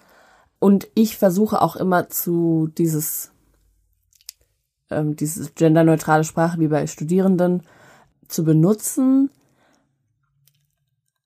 [0.58, 3.30] Und ich versuche auch immer zu dieses,
[4.90, 7.62] ähm, dieses genderneutrale Sprache wie bei Studierenden
[8.28, 9.30] zu benutzen.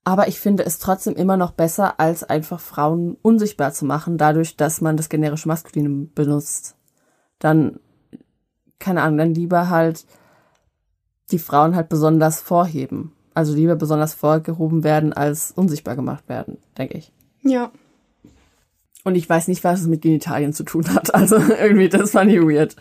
[0.04, 4.56] Aber ich finde es trotzdem immer noch besser, als einfach Frauen unsichtbar zu machen, dadurch,
[4.56, 6.76] dass man das generische Maskulinum benutzt.
[7.38, 7.80] Dann,
[8.78, 10.04] keine Ahnung, dann lieber halt
[11.30, 13.12] die Frauen halt besonders vorheben.
[13.32, 17.10] Also lieber besonders vorgehoben werden als unsichtbar gemacht werden, denke ich.
[17.42, 17.72] Ja.
[19.04, 21.14] Und ich weiß nicht, was es mit Genitalien zu tun hat.
[21.14, 22.76] Also irgendwie, das fand ich weird.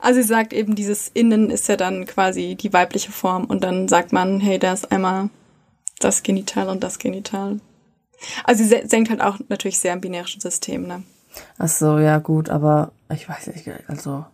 [0.00, 3.88] Also sie sagt eben, dieses Innen ist ja dann quasi die weibliche Form und dann
[3.88, 5.30] sagt man, hey, da ist einmal
[5.98, 7.60] das Genital und das Genital.
[8.44, 11.02] Also sie senkt halt auch natürlich sehr im binärischen System, ne?
[11.58, 14.24] Ach so, ja gut, aber ich weiß nicht, also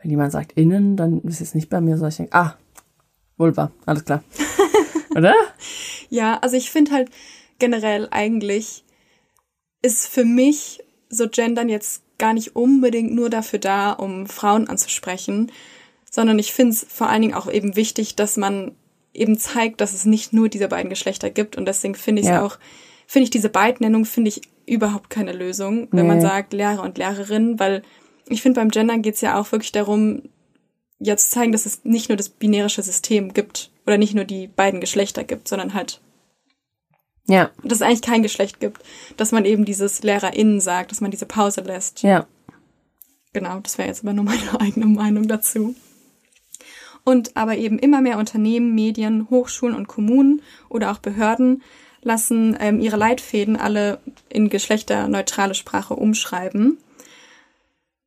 [0.00, 2.56] wenn jemand sagt innen, dann ist es nicht bei mir so, ich denke, ah,
[3.36, 4.22] Vulva, alles klar.
[5.16, 5.34] Oder?
[6.08, 7.10] Ja, also ich finde halt
[7.58, 8.84] generell eigentlich
[9.82, 15.52] ist für mich so Gendern jetzt gar nicht unbedingt nur dafür da, um Frauen anzusprechen,
[16.10, 18.74] sondern ich finde es vor allen Dingen auch eben wichtig, dass man
[19.16, 22.32] eben zeigt, dass es nicht nur diese beiden Geschlechter gibt und deswegen finde ich es
[22.32, 22.44] Ja.
[22.44, 22.58] auch,
[23.06, 26.22] finde ich diese Beidnennung finde ich überhaupt keine Lösung, wenn man Nee.
[26.22, 27.82] sagt Lehrer und Lehrerin, weil
[28.28, 30.22] ich finde beim Gendern geht es ja auch wirklich darum,
[30.98, 34.48] ja zu zeigen, dass es nicht nur das binärische System gibt oder nicht nur die
[34.48, 36.00] beiden Geschlechter gibt, sondern halt
[37.28, 38.82] Ja, dass es eigentlich kein Geschlecht gibt,
[39.16, 42.02] dass man eben dieses LehrerInnen sagt, dass man diese Pause lässt.
[42.02, 42.26] ja.
[43.32, 45.74] Genau, das wäre jetzt aber nur meine eigene Meinung dazu.
[47.06, 51.62] Und aber eben immer mehr Unternehmen, Medien, Hochschulen und Kommunen oder auch Behörden
[52.02, 56.78] lassen ähm, ihre Leitfäden alle in geschlechterneutrale Sprache umschreiben.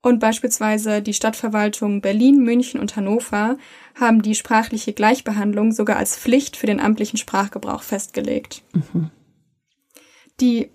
[0.01, 3.57] Und beispielsweise die Stadtverwaltung Berlin, München und Hannover
[3.95, 8.63] haben die sprachliche Gleichbehandlung sogar als Pflicht für den amtlichen Sprachgebrauch festgelegt.
[10.41, 10.71] Die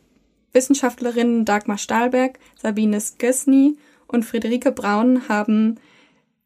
[0.53, 5.77] Wissenschaftlerinnen Dagmar Stahlberg, Sabine Sgesny und Friederike Braun haben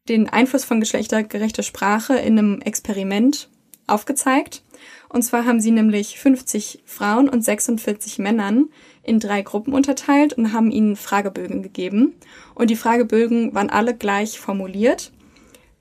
[0.07, 3.49] den Einfluss von geschlechtergerechter Sprache in einem Experiment
[3.87, 4.63] aufgezeigt.
[5.09, 8.69] Und zwar haben sie nämlich 50 Frauen und 46 Männern
[9.03, 12.13] in drei Gruppen unterteilt und haben ihnen Fragebögen gegeben.
[12.55, 15.11] Und die Fragebögen waren alle gleich formuliert,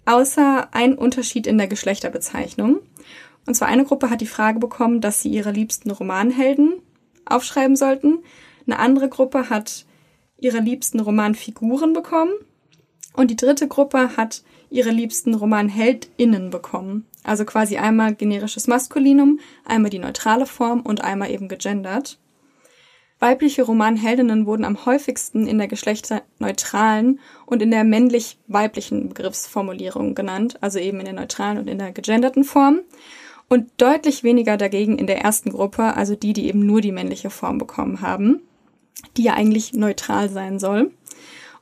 [0.06, 2.80] außer ein Unterschied in der Geschlechterbezeichnung.
[3.46, 6.74] Und zwar eine Gruppe hat die Frage bekommen, dass sie ihre liebsten Romanhelden
[7.26, 8.18] aufschreiben sollten.
[8.66, 9.86] Eine andere Gruppe hat
[10.38, 12.32] ihre liebsten Romanfiguren bekommen.
[13.14, 17.06] Und die dritte Gruppe hat ihre liebsten RomanheldInnen bekommen.
[17.24, 22.18] Also quasi einmal generisches Maskulinum, einmal die neutrale Form und einmal eben gegendert.
[23.20, 30.78] Weibliche Romanheldinnen wurden am häufigsten in der geschlechterneutralen und in der männlich-weiblichen Begriffsformulierung genannt, also
[30.78, 32.80] eben in der neutralen und in der gegenderten Form.
[33.48, 37.30] Und deutlich weniger dagegen in der ersten Gruppe, also die, die eben nur die männliche
[37.30, 38.42] Form bekommen haben,
[39.16, 40.92] die ja eigentlich neutral sein soll.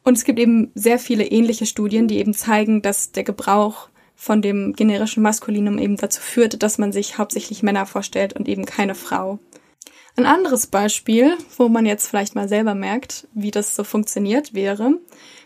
[0.07, 4.41] Und es gibt eben sehr viele ähnliche Studien, die eben zeigen, dass der Gebrauch von
[4.41, 8.95] dem generischen Maskulinum eben dazu führt, dass man sich hauptsächlich Männer vorstellt und eben keine
[8.95, 9.41] Frau.
[10.15, 14.93] Ein anderes Beispiel, wo man jetzt vielleicht mal selber merkt, wie das so funktioniert, wäre,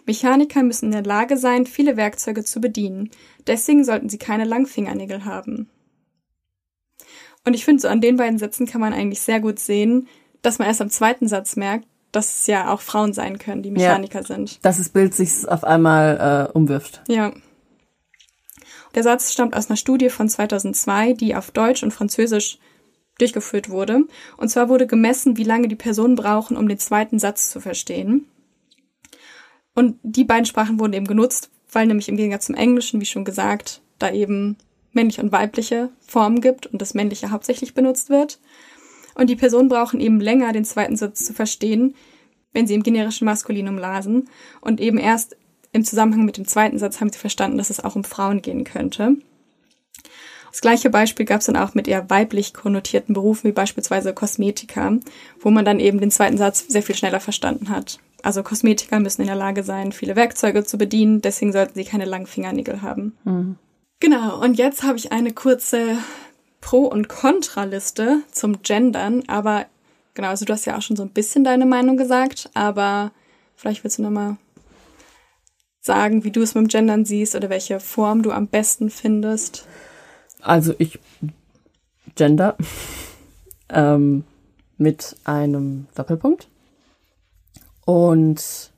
[0.04, 3.08] Mechaniker müssen in der Lage sein, viele Werkzeuge zu bedienen.
[3.46, 5.70] Deswegen sollten sie keine Langfingernägel haben.
[7.46, 10.06] Und ich finde, so an den beiden Sätzen kann man eigentlich sehr gut sehen,
[10.42, 13.70] dass man erst am zweiten Satz merkt, dass es ja auch Frauen sein können, die
[13.70, 14.64] Mechaniker sind.
[14.64, 17.02] Dass das Bild sich auf einmal äh, umwirft.
[17.08, 17.32] Ja.
[18.94, 22.58] Der Satz stammt aus einer Studie von 2002, die auf Deutsch und Französisch
[23.18, 24.04] durchgeführt wurde.
[24.36, 28.26] Und zwar wurde gemessen, wie lange die Personen brauchen, um den zweiten Satz zu verstehen.
[29.74, 33.24] Und die beiden Sprachen wurden eben genutzt, weil nämlich im Gegensatz zum Englischen, wie schon
[33.24, 34.56] gesagt, da eben
[34.92, 38.40] männliche und weibliche Formen gibt und das männliche hauptsächlich benutzt wird.
[39.14, 41.94] Und die Personen brauchen eben länger, den zweiten Satz zu verstehen,
[42.52, 44.28] wenn sie im generischen Maskulinum lasen.
[44.60, 45.36] Und eben erst
[45.72, 48.64] im Zusammenhang mit dem zweiten Satz haben sie verstanden, dass es auch um Frauen gehen
[48.64, 49.16] könnte.
[50.50, 54.98] Das gleiche Beispiel gab es dann auch mit eher weiblich konnotierten Berufen, wie beispielsweise Kosmetiker,
[55.38, 58.00] wo man dann eben den zweiten Satz sehr viel schneller verstanden hat.
[58.22, 62.04] Also Kosmetiker müssen in der Lage sein, viele Werkzeuge zu bedienen, deswegen sollten sie keine
[62.04, 63.16] langen Fingernägel haben.
[63.24, 63.56] Mhm.
[64.00, 65.98] Genau, und jetzt habe ich eine kurze
[66.60, 69.66] Pro- und Kontraliste zum Gendern, aber
[70.14, 73.12] genau, also du hast ja auch schon so ein bisschen deine Meinung gesagt, aber
[73.56, 74.36] vielleicht willst du nochmal
[75.80, 79.66] sagen, wie du es mit dem Gendern siehst oder welche Form du am besten findest.
[80.42, 80.98] Also ich
[82.14, 82.56] Gender
[83.68, 84.24] ähm,
[84.76, 86.48] mit einem Doppelpunkt.
[87.84, 88.72] Und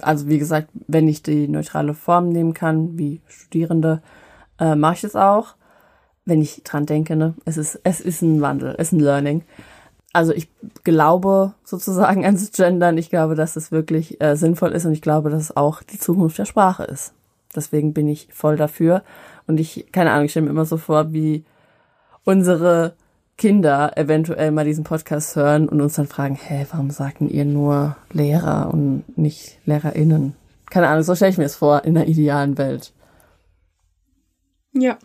[0.00, 4.02] also wie gesagt, wenn ich die neutrale Form nehmen kann, wie Studierende,
[4.58, 5.54] äh, mache ich das auch.
[6.26, 9.42] Wenn ich dran denke, ne, es ist, es ist ein Wandel, es ist ein Learning.
[10.12, 10.48] Also ich
[10.84, 12.98] glaube sozusagen ans Gendern.
[12.98, 15.98] Ich glaube, dass es wirklich äh, sinnvoll ist und ich glaube, dass es auch die
[15.98, 17.12] Zukunft der Sprache ist.
[17.54, 19.02] Deswegen bin ich voll dafür.
[19.46, 21.44] Und ich, keine Ahnung, ich stelle mir immer so vor, wie
[22.24, 22.94] unsere
[23.38, 27.96] Kinder eventuell mal diesen Podcast hören und uns dann fragen, hä, warum sagten ihr nur
[28.12, 30.34] Lehrer und nicht LehrerInnen?
[30.70, 32.92] Keine Ahnung, so stelle ich mir es vor in einer idealen Welt.
[34.72, 34.98] Ja,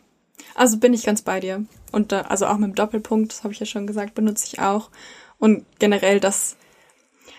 [0.56, 1.66] also bin ich ganz bei dir.
[1.92, 4.60] Und da, also auch mit dem Doppelpunkt, das habe ich ja schon gesagt, benutze ich
[4.60, 4.90] auch.
[5.40, 6.56] Und generell das,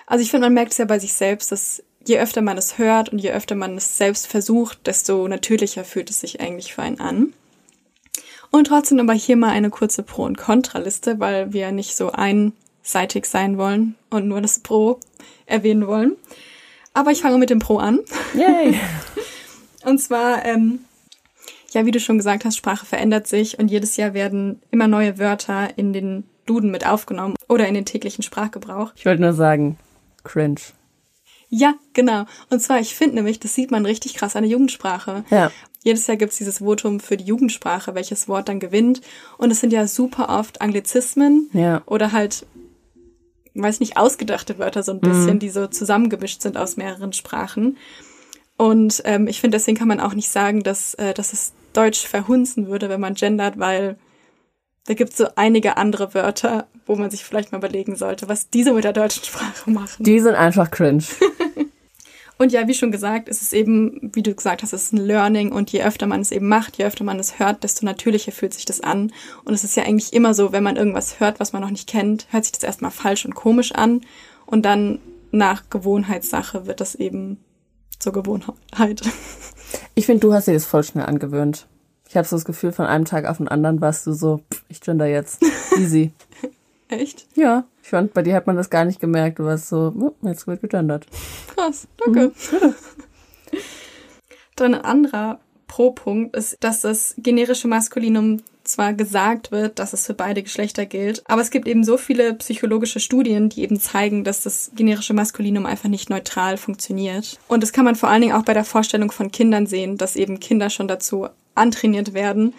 [0.07, 2.79] also ich finde, man merkt es ja bei sich selbst, dass je öfter man es
[2.79, 6.83] hört und je öfter man es selbst versucht, desto natürlicher fühlt es sich eigentlich für
[6.83, 7.33] einen an.
[8.51, 13.27] Und trotzdem aber hier mal eine kurze Pro- und Kontraliste, weil wir nicht so einseitig
[13.27, 15.01] sein wollen und nur das Pro
[15.47, 16.17] erwähnen wollen.
[16.93, 18.01] Aber ich fange mit dem Pro an.
[18.35, 18.79] Yay!
[19.85, 20.81] und zwar, ähm,
[21.73, 25.19] ja, wie du schon gesagt hast, Sprache verändert sich und jedes Jahr werden immer neue
[25.19, 27.35] Wörter in den Duden mit aufgenommen.
[27.49, 28.93] oder in den täglichen Sprachgebrauch.
[28.97, 29.79] Ich wollte nur sagen,
[30.25, 30.61] cringe.
[31.49, 32.25] Ja, genau.
[32.51, 35.25] Und zwar, ich finde nämlich, das sieht man richtig krass an der Jugendsprache.
[35.31, 35.51] Ja.
[35.85, 39.03] Jedes Jahr gibt's dieses Votum für die Jugendsprache, welches Wort dann gewinnt.
[39.37, 41.83] Und es sind ja super oft Anglizismen Ja.
[41.87, 42.47] oder halt,
[43.55, 47.77] weiß nicht, ausgedachte Wörter so ein bisschen, die so zusammengemischt sind aus mehreren Sprachen.
[48.57, 52.07] Und ähm, ich finde, deswegen kann man auch nicht sagen, dass, äh, dass es Deutsch
[52.07, 53.97] verhunzen würde, wenn man gendert, weil
[54.87, 58.73] da gibt's so einige andere Wörter, wo man sich vielleicht mal überlegen sollte, was diese
[58.73, 60.03] mit der deutschen Sprache machen.
[60.03, 61.05] Die sind einfach cringe.
[62.39, 65.07] Und ja, wie schon gesagt, ist es eben, wie du gesagt hast, es ist ein
[65.07, 68.33] Learning und je öfter man es eben macht, je öfter man es hört, desto natürlicher
[68.33, 69.13] fühlt sich das an.
[69.45, 71.89] Und es ist ja eigentlich immer so, wenn man irgendwas hört, was man noch nicht
[71.89, 74.01] kennt, hört sich das erstmal falsch und komisch an
[74.45, 74.99] und dann
[75.31, 77.39] nach Gewohnheitssache wird das eben
[78.01, 79.03] zur Gewohnheit.
[79.95, 81.67] Ich finde, du hast dir das voll schnell angewöhnt.
[82.09, 84.65] Ich habe so das Gefühl, von einem Tag auf den anderen warst du so, pff,
[84.69, 85.43] ich gender jetzt.
[85.79, 86.13] Easy.
[86.89, 87.27] Echt?
[87.35, 89.39] Ja, ich fand, bei dir hat man das gar nicht gemerkt.
[89.39, 91.07] Du warst so, "Oh, jetzt wird gegendert.
[91.55, 92.33] Krass, danke.
[94.57, 100.15] Dann ein anderer Pro-Punkt ist, dass das generische Maskulinum zwar gesagt wird, dass es für
[100.15, 104.43] beide Geschlechter gilt, aber es gibt eben so viele psychologische Studien, die eben zeigen, dass
[104.43, 107.39] das generische Maskulinum einfach nicht neutral funktioniert.
[107.49, 110.17] Und das kann man vor allen Dingen auch bei der Vorstellung von Kindern sehen, dass
[110.17, 112.55] eben Kinder schon dazu antrainiert werden,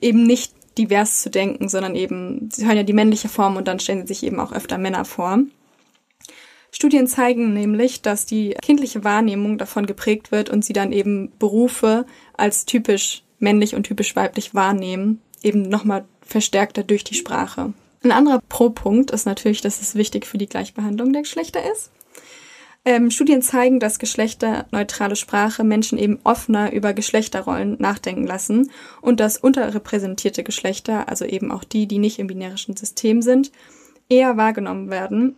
[0.00, 3.80] eben nicht divers zu denken, sondern eben, sie hören ja die männliche Form und dann
[3.80, 5.38] stellen sie sich eben auch öfter Männer vor.
[6.70, 12.04] Studien zeigen nämlich, dass die kindliche Wahrnehmung davon geprägt wird und sie dann eben Berufe
[12.36, 17.72] als typisch männlich und typisch weiblich wahrnehmen, eben nochmal verstärkter durch die Sprache.
[18.02, 21.90] Ein anderer Pro-Punkt ist natürlich, dass es wichtig für die Gleichbehandlung der Geschlechter ist.
[22.84, 28.70] Ähm, Studien zeigen, dass geschlechterneutrale Sprache Menschen eben offener über Geschlechterrollen nachdenken lassen
[29.02, 33.50] und dass unterrepräsentierte Geschlechter, also eben auch die, die nicht im binärischen System sind,
[34.08, 35.36] eher wahrgenommen werden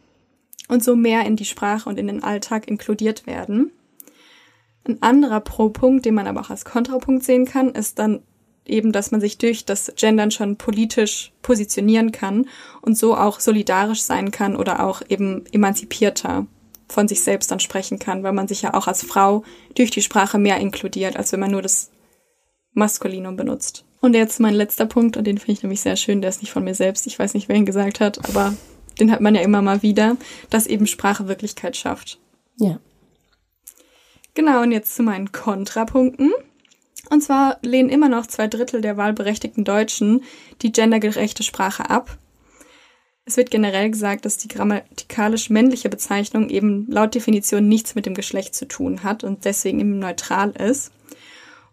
[0.68, 3.72] und so mehr in die Sprache und in den Alltag inkludiert werden.
[4.84, 8.22] Ein anderer Pro-Punkt, den man aber auch als Kontrapunkt sehen kann, ist dann
[8.66, 12.46] eben, dass man sich durch das Gendern schon politisch positionieren kann
[12.82, 16.46] und so auch solidarisch sein kann oder auch eben emanzipierter
[16.88, 20.02] von sich selbst dann sprechen kann, weil man sich ja auch als Frau durch die
[20.02, 21.90] Sprache mehr inkludiert, als wenn man nur das
[22.72, 23.84] Maskulinum benutzt.
[24.00, 26.52] Und jetzt mein letzter Punkt, und den finde ich nämlich sehr schön, der ist nicht
[26.52, 28.54] von mir selbst, ich weiß nicht, wer ihn gesagt hat, aber
[28.98, 30.16] den hat man ja immer mal wieder,
[30.48, 32.18] dass eben Sprache Wirklichkeit schafft.
[32.56, 32.78] Ja.
[34.40, 36.32] Genau, und jetzt zu meinen Kontrapunkten.
[37.10, 40.22] Und zwar lehnen immer noch zwei Drittel der wahlberechtigten Deutschen
[40.62, 42.16] die gendergerechte Sprache ab.
[43.26, 48.14] Es wird generell gesagt, dass die grammatikalisch männliche Bezeichnung eben laut Definition nichts mit dem
[48.14, 50.90] Geschlecht zu tun hat und deswegen eben neutral ist.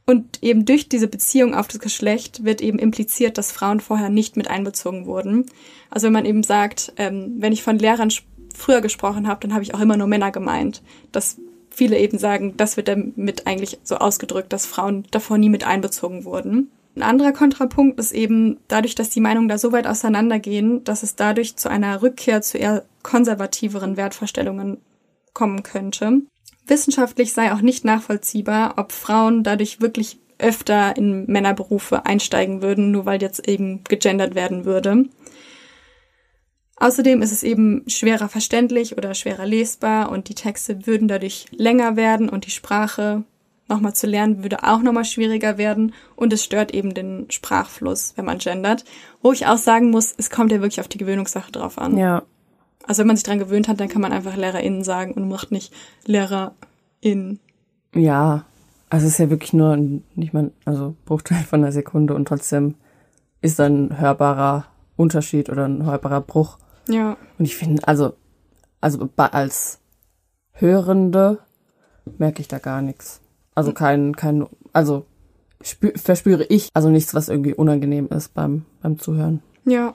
[0.06, 4.36] Und eben durch diese Beziehung auf das Geschlecht wird eben impliziert, dass Frauen vorher nicht
[4.36, 5.46] mit einbezogen wurden.
[5.90, 8.12] Also wenn man eben sagt, ähm, wenn ich von Lehrern
[8.54, 10.82] früher gesprochen habe, dann habe ich auch immer nur Männer gemeint.
[11.14, 11.38] Dass
[11.78, 16.26] viele eben sagen, das wird damit eigentlich so ausgedrückt, dass Frauen davor nie mit einbezogen
[16.26, 16.72] wurden.
[16.96, 21.16] Ein anderer Kontrapunkt ist eben dadurch, dass die Meinungen da so weit auseinandergehen, dass es
[21.16, 24.78] dadurch zu einer Rückkehr zu eher konservativeren Wertvorstellungen
[25.34, 26.22] kommen könnte.
[26.66, 33.06] Wissenschaftlich sei auch nicht nachvollziehbar, ob Frauen dadurch wirklich öfter in Männerberufe einsteigen würden, nur
[33.06, 35.06] weil jetzt eben gegendert werden würde.
[36.80, 41.96] Außerdem ist es eben schwerer verständlich oder schwerer lesbar und die Texte würden dadurch länger
[41.96, 43.24] werden und die Sprache
[43.68, 48.26] nochmal zu lernen würde auch nochmal schwieriger werden und es stört eben den Sprachfluss, wenn
[48.26, 48.86] man gendert.
[49.22, 51.98] Wo ich auch sagen muss, es kommt ja wirklich auf die Gewöhnungssache drauf an.
[51.98, 52.24] Ja.
[52.86, 55.52] Also wenn man sich dran gewöhnt hat, dann kann man einfach LehrerInnen sagen und macht
[55.52, 55.74] nicht
[56.06, 57.40] LehrerInnen.
[57.94, 58.46] Ja.
[58.90, 62.26] Also es ist ja wirklich nur ein, nicht mal, also Bruchteil von einer Sekunde und
[62.26, 62.76] trotzdem
[63.42, 66.58] ist dann ein hörbarer Unterschied oder ein hörbarer Bruch.
[66.88, 67.18] Ja.
[67.38, 68.14] Und ich finde, also,
[68.82, 69.80] also als
[70.54, 71.40] Hörende
[72.18, 73.22] merke ich da gar nichts.
[73.56, 75.06] Also kein, kein, also
[75.62, 79.42] spü verspüre ich also nichts, was irgendwie unangenehm ist beim, beim Zuhören.
[79.66, 79.94] Ja.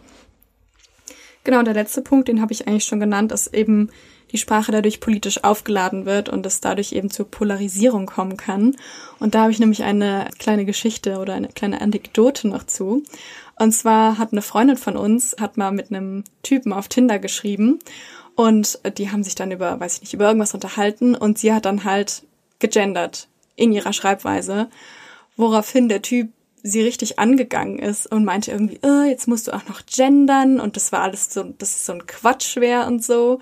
[1.45, 3.91] Genau, der letzte Punkt, den habe ich eigentlich schon genannt, ist eben
[4.33, 8.77] die Sprache dadurch politisch aufgeladen wird und es dadurch eben zur Polarisierung kommen kann.
[9.19, 13.03] Und da habe ich nämlich eine kleine Geschichte oder eine kleine Anekdote noch zu.
[13.59, 17.79] Und zwar hat eine Freundin von uns, hat mal mit einem Typen auf Tinder geschrieben
[18.35, 21.67] und die haben sich dann über, weiß ich nicht, über irgendwas unterhalten und sie hat
[21.67, 22.23] dann halt
[22.59, 24.69] gegendert in ihrer Schreibweise,
[25.37, 26.31] woraufhin der Typ
[26.63, 30.77] sie richtig angegangen ist und meinte irgendwie, äh, jetzt musst du auch noch gendern und
[30.77, 33.41] das war alles so, das ist so ein Quatsch wäre und so.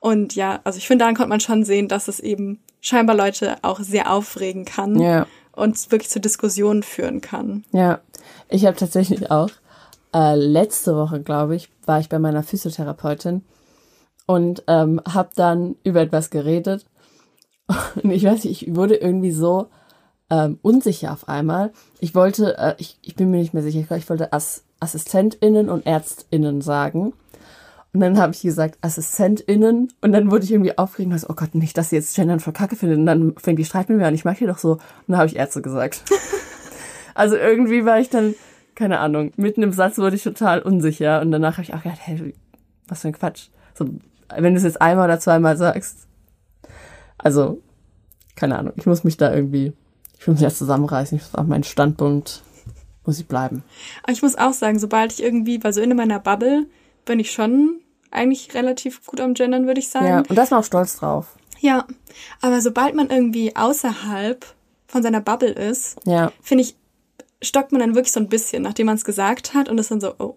[0.00, 3.56] Und ja, also ich finde, daran konnte man schon sehen, dass es eben scheinbar Leute
[3.62, 5.26] auch sehr aufregen kann Ja.
[5.52, 7.64] und wirklich zu Diskussionen führen kann.
[7.72, 8.00] Ja,
[8.48, 9.50] ich habe tatsächlich auch
[10.14, 13.42] äh, letzte Woche, glaube ich, war ich bei meiner Physiotherapeutin
[14.26, 16.86] und ähm, habe dann über etwas geredet.
[18.02, 19.68] Und ich weiß nicht, ich wurde irgendwie so
[20.28, 21.72] ähm, unsicher auf einmal.
[22.00, 24.64] Ich wollte, äh, ich, ich bin mir nicht mehr sicher, ich, glaube, ich wollte Ass
[24.80, 27.12] AssistentInnen und ÄrztInnen sagen.
[27.92, 29.92] Und dann habe ich gesagt, AssistentInnen.
[30.00, 32.38] Und dann wurde ich irgendwie aufgeregt und so, oh Gott, nicht, dass sie jetzt Gendern
[32.38, 32.98] für Kacke findet.
[32.98, 34.74] Und dann fängt die Streit mit mir an, ich mag die doch so.
[34.74, 36.04] Und dann habe ich Ärzte gesagt.
[37.14, 38.34] also irgendwie war ich dann,
[38.76, 41.20] keine Ahnung, mitten im Satz wurde ich total unsicher.
[41.20, 42.32] Und danach habe ich auch gedacht, hey,
[42.86, 43.48] was für ein Quatsch.
[43.74, 43.86] So,
[44.36, 46.06] wenn du es jetzt einmal oder zweimal sagst.
[47.18, 47.60] Also,
[48.36, 49.72] keine Ahnung, ich muss mich da irgendwie,
[50.18, 51.18] ich muss mich erst zusammenreißen.
[51.18, 52.42] Ich muss auf meinen Standpunkt,
[53.04, 53.64] muss ich bleiben.
[54.04, 56.66] Aber ich muss auch sagen, sobald ich irgendwie, weil so in meiner Bubble
[57.04, 57.80] bin ich schon
[58.10, 60.06] eigentlich relativ gut am Gendern, würde ich sagen.
[60.06, 61.26] Ja, und da ist man auch stolz drauf.
[61.60, 61.86] Ja,
[62.40, 64.44] aber sobald man irgendwie außerhalb
[64.86, 66.32] von seiner Bubble ist, Ja.
[66.42, 66.74] finde ich,
[67.42, 70.00] stockt man dann wirklich so ein bisschen, nachdem man es gesagt hat und ist dann
[70.00, 70.36] so, oh.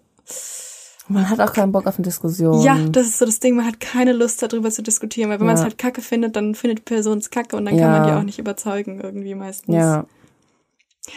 [1.08, 2.62] Man hat auch keinen Bock auf eine Diskussion.
[2.62, 5.46] Ja, das ist so das Ding, man hat keine Lust darüber zu diskutieren, weil wenn
[5.46, 5.64] man es Ja.
[5.66, 7.82] halt kacke findet, dann findet die Person es kacke und dann Ja.
[7.82, 9.74] kann man die auch nicht überzeugen irgendwie meistens.
[9.74, 10.06] Ja,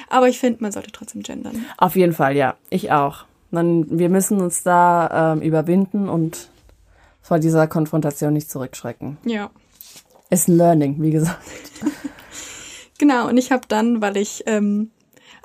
[0.10, 1.66] Aber ich finde, man sollte trotzdem gendern.
[1.78, 2.58] auf jeden Fall, ja.
[2.70, 3.24] Ich auch.
[3.52, 6.50] Dann, wir müssen uns da ähm, überwinden und
[7.22, 9.18] vor dieser Konfrontation nicht zurückschrecken.
[9.26, 9.50] Ja.
[10.30, 11.42] Ist ein Learning, wie gesagt.
[13.00, 14.92] Genau, und ich habe dann, weil ich ähm,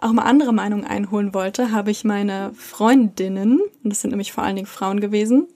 [0.01, 4.45] auch mal andere Meinungen einholen wollte, habe ich meine Freundinnen, und das sind nämlich vor
[4.45, 5.49] allen Dingen Frauen gewesen,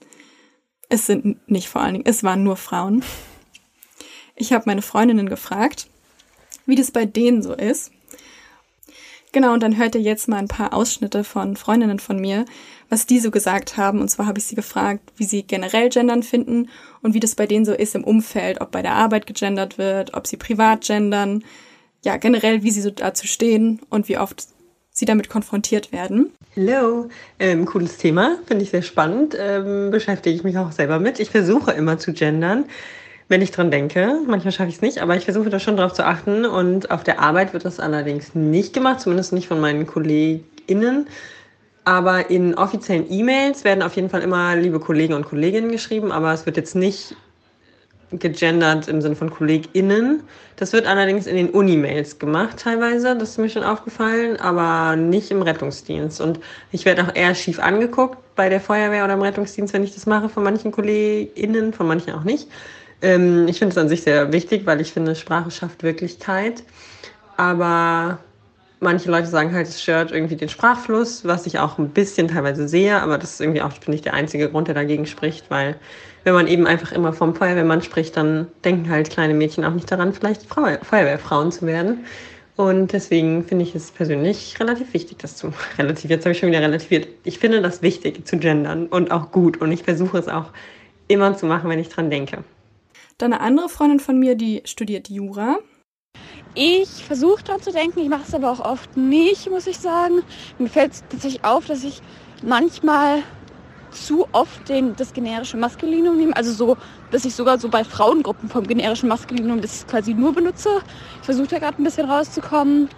[0.89, 3.03] es sind nicht vor allen Dingen, es waren nur Frauen.
[4.35, 5.87] Ich habe meine Freundinnen gefragt,
[6.65, 7.91] wie das bei denen so ist.
[9.37, 12.45] Genau, und dann hört ihr jetzt mal ein paar Ausschnitte von Freundinnen von mir,
[12.89, 14.01] was die so gesagt haben.
[14.01, 16.69] Und zwar habe ich sie gefragt, wie sie generell gendern finden
[17.03, 20.15] und wie das bei denen so ist im Umfeld, ob bei der Arbeit gegendert wird,
[20.15, 21.43] ob sie privat gendern,
[22.03, 24.47] ja, generell, wie sie so dazu stehen und wie oft
[24.89, 26.31] sie damit konfrontiert werden.
[26.55, 27.07] Hallo,
[27.37, 31.19] ähm, cooles Thema, finde ich sehr spannend, ähm, beschäftige ich mich auch selber mit.
[31.19, 32.65] Ich versuche immer zu gendern,
[33.29, 34.21] wenn ich dran denke.
[34.25, 37.03] Manchmal schaffe ich es nicht, aber ich versuche da schon drauf zu achten und auf
[37.03, 41.07] der Arbeit wird das allerdings nicht gemacht, zumindest nicht von meinen KollegInnen.
[41.83, 46.33] Aber in offiziellen E-Mails werden auf jeden Fall immer liebe Kollegen und Kolleginnen geschrieben, aber
[46.33, 47.15] es wird jetzt nicht
[48.11, 50.23] gegendert im Sinne von KollegInnen.
[50.55, 55.29] Das wird allerdings in den Uni-Mails gemacht teilweise, das ist mir schon aufgefallen, aber nicht
[55.31, 56.21] im Rettungsdienst.
[56.21, 56.39] Und
[56.71, 60.05] ich werde auch eher schief angeguckt bei der Feuerwehr oder im Rettungsdienst, wenn ich das
[60.05, 62.47] mache, von manchen KollegInnen, von manchen auch nicht.
[63.01, 66.63] Ähm, ich finde es an sich sehr wichtig, weil ich finde, Sprache schafft Wirklichkeit.
[67.37, 68.19] Aber
[68.79, 72.67] manche Leute sagen halt, es stört irgendwie den Sprachfluss, was ich auch ein bisschen teilweise
[72.67, 75.75] sehe, aber das ist irgendwie auch, finde ich, der einzige Grund, der dagegen spricht, weil
[76.23, 79.91] wenn man eben einfach immer vom Feuerwehrmann spricht, dann denken halt kleine Mädchen auch nicht
[79.91, 82.05] daran, vielleicht Frau Feuerwehrfrauen zu werden.
[82.57, 86.09] Und deswegen finde ich es persönlich relativ wichtig, das zu relativ.
[86.09, 87.07] Jetzt habe ich schon wieder relativiert.
[87.23, 89.61] Ich finde das wichtig zu gendern und auch gut.
[89.61, 90.45] Und ich versuche es auch
[91.07, 92.43] immer zu machen, wenn ich dran denke.
[93.17, 95.57] Dann eine andere Freundin von mir, die studiert Jura.
[96.53, 100.21] Ich versuche dran zu denken, ich mache es aber auch oft nicht, muss ich sagen.
[100.59, 102.01] Mir fällt es tatsächlich auf, dass ich
[102.43, 103.23] manchmal
[103.91, 106.35] zu oft den, das generische Maskulinum nehme.
[106.35, 106.77] Also so,
[107.09, 110.69] dass ich sogar so bei Frauengruppen vom generischen Maskulinum das quasi nur benutze.
[111.19, 112.89] Ich versuche da gerade ein bisschen rauszukommen.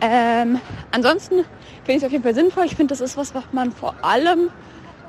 [0.00, 0.58] Ähm,
[0.90, 1.44] ansonsten
[1.84, 2.64] finde ich es auf jeden Fall sinnvoll.
[2.64, 4.50] Ich finde, das ist was, was man vor allem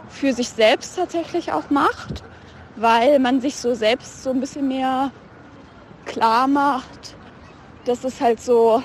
[0.10, 2.24] für sich selbst tatsächlich auch macht,
[2.82, 5.14] weil man sich so selbst so ein bisschen mehr
[6.06, 7.16] klar macht,
[7.86, 8.84] dass es halt so,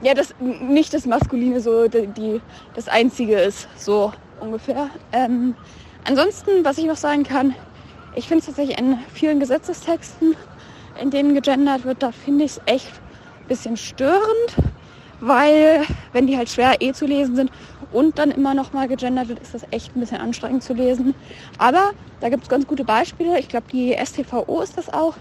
[0.00, 4.90] ja, das nicht das Maskuline so die, die das Einzige ist, so ungefähr.
[5.12, 5.56] Ähm,
[6.04, 7.54] ansonsten, was ich noch sagen kann,
[8.12, 10.36] ich finde es tatsächlich in vielen Gesetzestexten,
[11.00, 13.00] in denen gegendert wird, da finde ich es echt
[13.40, 14.56] ein bisschen störend,
[15.26, 17.50] weil wenn die halt schwer eh zu lesen sind
[17.92, 21.14] und dann immer noch mal gegendert wird, ist das echt ein bisschen anstrengend zu lesen.
[21.58, 23.38] Aber da gibt es ganz gute Beispiele.
[23.38, 25.14] Ich glaube, die STVO ist das auch.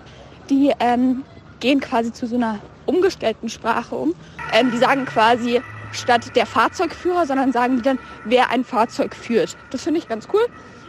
[0.49, 1.24] Die ähm,
[1.60, 4.14] gehen quasi zu so einer umgestellten Sprache um.
[4.51, 9.56] Ähm, die sagen quasi statt der Fahrzeugführer, sondern sagen die dann, wer ein Fahrzeug führt.
[9.70, 10.45] Das finde ich ganz cool,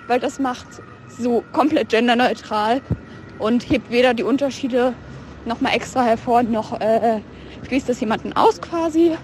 [0.08, 0.66] weil das macht
[1.18, 2.80] so komplett genderneutral
[3.38, 4.94] und hebt weder die Unterschiede
[5.44, 7.20] nochmal extra hervor, noch äh,
[7.64, 9.16] schließt das jemanden aus quasi.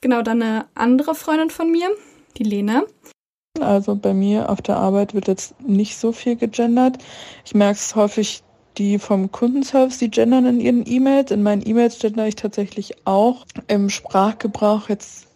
[0.00, 1.88] Genau, dann eine andere Freundin von mir,
[2.36, 2.82] die Lena.
[3.60, 6.98] Also bei mir auf der Arbeit wird jetzt nicht so viel gegendert.
[7.44, 8.42] Ich merke es häufig,
[8.78, 11.30] die vom Kundenservice, die gendern in ihren E-Mails.
[11.30, 13.44] In meinen E-Mails gendere ich tatsächlich auch.
[13.68, 15.28] Im Sprachgebrauch jetzt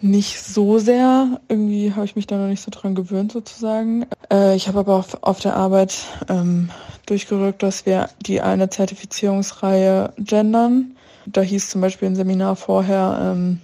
[0.00, 1.40] nicht so sehr.
[1.48, 4.06] Irgendwie habe ich mich da noch nicht so dran gewöhnt sozusagen.
[4.30, 5.96] Äh, ich habe aber auch auf der Arbeit
[6.28, 6.70] ähm,
[7.06, 10.95] durchgerückt, dass wir die eine Zertifizierungsreihe gendern.
[11.26, 13.60] Da hieß zum Beispiel ein Seminar vorher, ähm,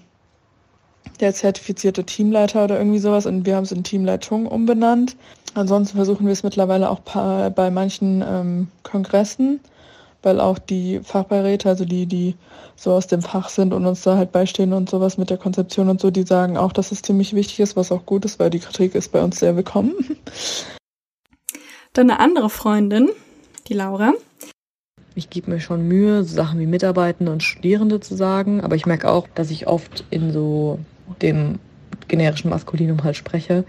[1.20, 5.16] der zertifizierte Teamleiter oder irgendwie sowas und wir haben es in Teamleitung umbenannt.
[5.54, 9.60] Ansonsten versuchen wir es mittlerweile auch bei manchen ähm, Kongressen,
[10.22, 12.34] weil auch die Fachbeiräte, also die, die
[12.74, 15.88] so aus dem Fach sind und uns da halt beistehen und sowas mit der Konzeption
[15.88, 18.50] und so, die sagen auch, dass es ziemlich wichtig ist, was auch gut ist, weil
[18.50, 19.94] die Kritik ist bei uns sehr willkommen.
[21.92, 23.10] Dann eine andere Freundin,
[23.68, 24.14] die Laura.
[25.14, 28.86] Ich gebe mir schon Mühe, so Sachen wie Mitarbeitende und Studierende zu sagen, aber ich
[28.86, 30.78] merke auch, dass ich oft in so
[31.20, 31.58] dem
[32.08, 33.64] generischen Maskulinum halt spreche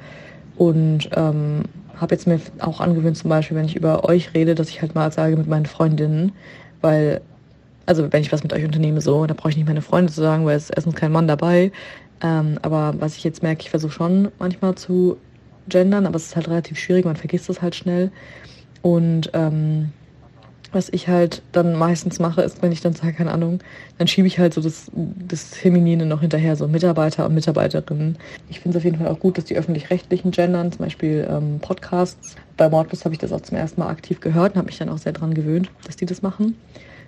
[0.55, 1.63] und ähm,
[1.95, 4.95] habe jetzt mir auch angewöhnt, zum Beispiel, wenn ich über euch rede, dass ich halt
[4.95, 6.31] mal sage mit meinen Freundinnen,
[6.81, 7.21] weil,
[7.85, 10.21] also wenn ich was mit euch unternehme, so, da brauche ich nicht meine Freunde zu
[10.21, 11.71] sagen, weil es ist erstens kein Mann dabei.
[12.21, 15.17] Ähm, aber was ich jetzt merke, ich versuche schon manchmal zu
[15.67, 18.11] gendern, aber es ist halt relativ schwierig, man vergisst das halt schnell.
[18.81, 19.91] Und ähm,
[20.73, 23.59] was ich halt dann meistens mache, ist, wenn ich dann sage, keine Ahnung,
[23.97, 28.17] dann schiebe ich halt so das, das Feminine noch hinterher, so Mitarbeiter und Mitarbeiterinnen.
[28.49, 31.59] Ich finde es auf jeden Fall auch gut, dass die öffentlich-rechtlichen gendern, zum Beispiel ähm,
[31.59, 32.35] Podcasts.
[32.57, 34.89] Bei Mordlust habe ich das auch zum ersten Mal aktiv gehört und habe mich dann
[34.89, 36.55] auch sehr dran gewöhnt, dass die das machen.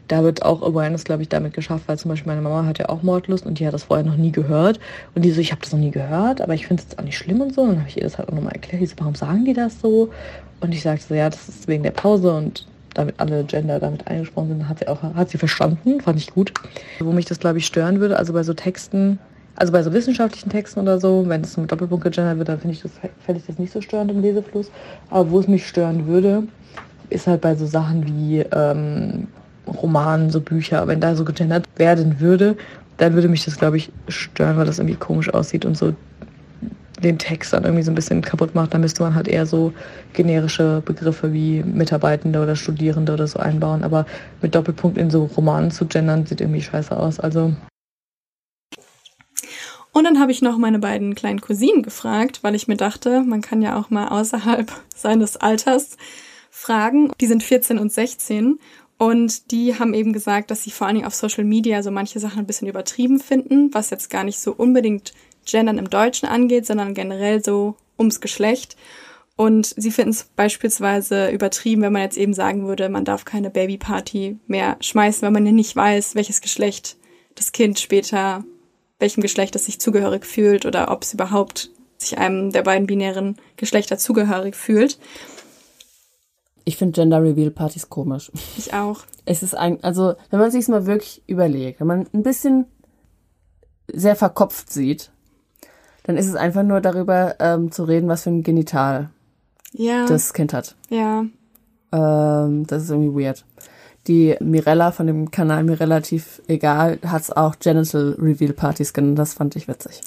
[0.07, 2.89] Da wird auch Awareness, glaube ich, damit geschafft, weil zum Beispiel meine Mama hat ja
[2.89, 4.79] auch Mordlust und die hat das vorher noch nie gehört.
[5.15, 7.03] Und die so, ich habe das noch nie gehört, aber ich finde es jetzt auch
[7.03, 7.61] nicht schlimm und so.
[7.61, 8.81] Und dann habe ich ihr das halt auch nochmal erklärt.
[8.81, 10.11] Die so, warum sagen die das so?
[10.61, 14.07] Und ich sagte so, ja, das ist wegen der Pause und damit alle Gender damit
[14.07, 16.53] eingesprochen sind, hat sie auch hat sie verstanden, fand ich gut.
[16.99, 19.19] Wo mich das glaube ich stören würde, also bei so Texten,
[19.55, 22.73] also bei so wissenschaftlichen Texten oder so, wenn es mit Doppelpunkt gegendert wird, dann finde
[22.75, 22.91] ich das
[23.23, 24.71] fände ich das nicht so störend im Lesefluss.
[25.09, 26.43] Aber wo es mich stören würde,
[27.09, 29.27] ist halt bei so Sachen wie ähm,
[29.67, 32.55] Romanen, so Bücher, wenn da so gegendert werden würde,
[32.97, 35.93] dann würde mich das glaube ich stören, weil das irgendwie komisch aussieht und so
[37.03, 39.73] den Text dann irgendwie so ein bisschen kaputt macht, dann müsste man halt eher so
[40.13, 43.83] generische Begriffe wie Mitarbeitende oder Studierende oder so einbauen.
[43.83, 44.05] Aber
[44.41, 47.19] mit Doppelpunkt in so Romanen zu gendern, sieht irgendwie scheiße aus.
[47.19, 47.53] Also.
[49.91, 53.41] Und dann habe ich noch meine beiden kleinen Cousinen gefragt, weil ich mir dachte, man
[53.41, 55.97] kann ja auch mal außerhalb seines Alters
[56.49, 57.11] fragen.
[57.19, 58.59] Die sind 14 und 16
[58.97, 62.19] und die haben eben gesagt, dass sie vor allen Dingen auf Social Media so manche
[62.19, 65.13] Sachen ein bisschen übertrieben finden, was jetzt gar nicht so unbedingt
[65.45, 68.75] Gendern im Deutschen angeht, sondern generell so ums Geschlecht.
[69.37, 73.49] Und sie finden es beispielsweise übertrieben, wenn man jetzt eben sagen würde, man darf keine
[73.49, 76.97] Babyparty mehr schmeißen, weil man ja nicht weiß, welches Geschlecht
[77.35, 78.45] das Kind später,
[78.97, 83.35] welchem Geschlecht es sich zugehörig fühlt oder ob es überhaupt sich einem der beiden binären
[83.57, 84.99] Geschlechter zugehörig fühlt.
[86.63, 88.31] Ich finde Gender Reveal Partys komisch.
[88.57, 89.01] Ich auch.
[89.25, 92.65] Es ist ein, also, wenn man sich mal wirklich überlegt, wenn man ein bisschen
[93.87, 95.11] sehr verkopft sieht,
[96.05, 99.09] dann ist es einfach nur darüber ähm, zu reden, was für ein Genital
[99.73, 100.05] ja.
[100.05, 100.75] das Kind hat.
[100.89, 101.25] Ja.
[101.91, 103.43] Ähm, das ist irgendwie weird.
[104.07, 109.17] Die Mirella von dem Kanal mir relativ egal hat es auch Genital Reveal Partys genannt.
[109.17, 110.01] Das fand ich witzig.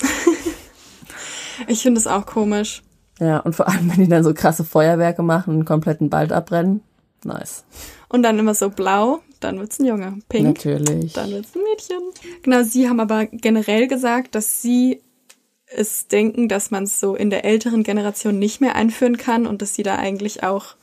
[1.67, 2.83] ich finde es auch komisch.
[3.19, 6.31] Ja, und vor allem, wenn die dann so krasse Feuerwerke machen und einen kompletten Wald
[6.31, 6.83] abbrennen.
[7.25, 7.65] Nice.
[8.09, 10.21] Und dann immer so blau, dann wird's ein Junge.
[10.29, 10.47] Pink.
[10.47, 11.15] Natürlich.
[11.15, 11.99] Dann wird's ein Mädchen.
[12.43, 15.03] Genau, sie haben aber generell gesagt, dass sie
[15.75, 19.63] es denken, dass man es so in der älteren Generation nicht mehr einführen kann und
[19.63, 20.77] dass sie da eigentlich auch,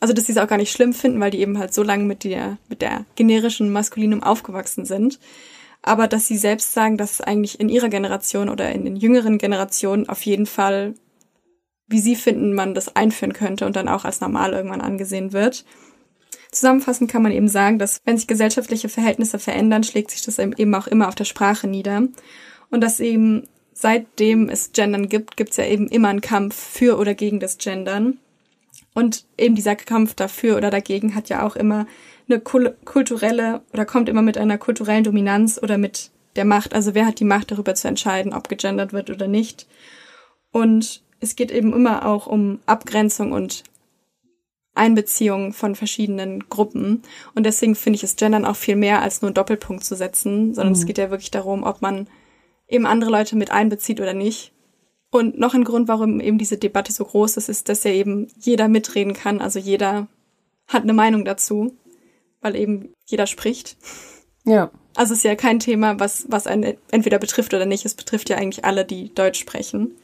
[0.00, 2.04] also dass sie es auch gar nicht schlimm finden, weil die eben halt so lange
[2.04, 5.18] mit der, mit der generischen Maskulinum aufgewachsen sind.
[5.82, 9.38] Aber dass sie selbst sagen, dass es eigentlich in ihrer Generation oder in den jüngeren
[9.38, 10.94] Generationen auf jeden Fall,
[11.86, 15.64] wie sie finden, man das einführen könnte und dann auch als normal irgendwann angesehen wird.
[16.50, 20.74] Zusammenfassend kann man eben sagen, dass wenn sich gesellschaftliche Verhältnisse verändern, schlägt sich das eben
[20.74, 22.02] auch immer auf der Sprache nieder.
[22.70, 23.46] Und dass eben
[23.80, 27.58] seitdem es Gendern gibt, gibt es ja eben immer einen Kampf für oder gegen das
[27.58, 28.18] Gendern.
[28.92, 31.86] Und eben dieser Kampf dafür oder dagegen hat ja auch immer
[32.28, 36.74] eine kulturelle oder kommt immer mit einer kulturellen Dominanz oder mit der Macht.
[36.74, 39.68] Also wer hat die Macht darüber zu entscheiden, ob gegendert wird oder nicht.
[40.50, 43.62] Und es geht eben immer auch um Abgrenzung und
[44.74, 47.02] Einbeziehung von verschiedenen Gruppen.
[47.36, 50.52] Und deswegen finde ich es Gendern auch viel mehr als nur einen Doppelpunkt zu setzen,
[50.54, 50.80] sondern mhm.
[50.80, 52.08] es geht ja wirklich darum, ob man
[52.68, 54.52] eben andere Leute mit einbezieht oder nicht.
[55.10, 58.28] Und noch ein Grund, warum eben diese Debatte so groß ist, ist, dass ja eben
[58.38, 59.40] jeder mitreden kann.
[59.40, 60.06] Also jeder
[60.66, 61.74] hat eine Meinung dazu,
[62.42, 63.76] weil eben jeder spricht.
[64.44, 64.70] Ja.
[64.94, 67.86] Also es ist ja kein Thema, was, was einen entweder betrifft oder nicht.
[67.86, 69.96] Es betrifft ja eigentlich alle, die Deutsch sprechen.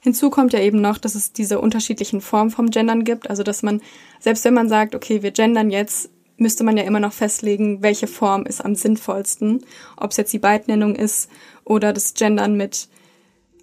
[0.00, 3.30] Hinzu kommt ja eben noch, dass es diese unterschiedlichen Formen vom Gendern gibt.
[3.30, 3.82] Also dass man,
[4.18, 8.06] selbst wenn man sagt, okay, wir gendern jetzt, müsste man ja immer noch festlegen, welche
[8.06, 9.64] Form ist am sinnvollsten.
[9.96, 11.30] Ob es jetzt die Beidnennung ist
[11.64, 12.88] oder das Gendern mit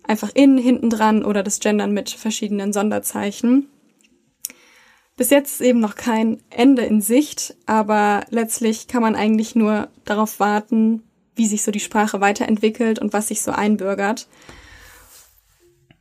[0.04, 3.68] einfach in hinten dran oder das Gendern mit verschiedenen Sonderzeichen.
[5.18, 10.40] Bis jetzt eben noch kein Ende in Sicht, aber letztlich kann man eigentlich nur darauf
[10.40, 11.04] warten,
[11.36, 14.28] wie sich so die Sprache weiterentwickelt und was sich so einbürgert.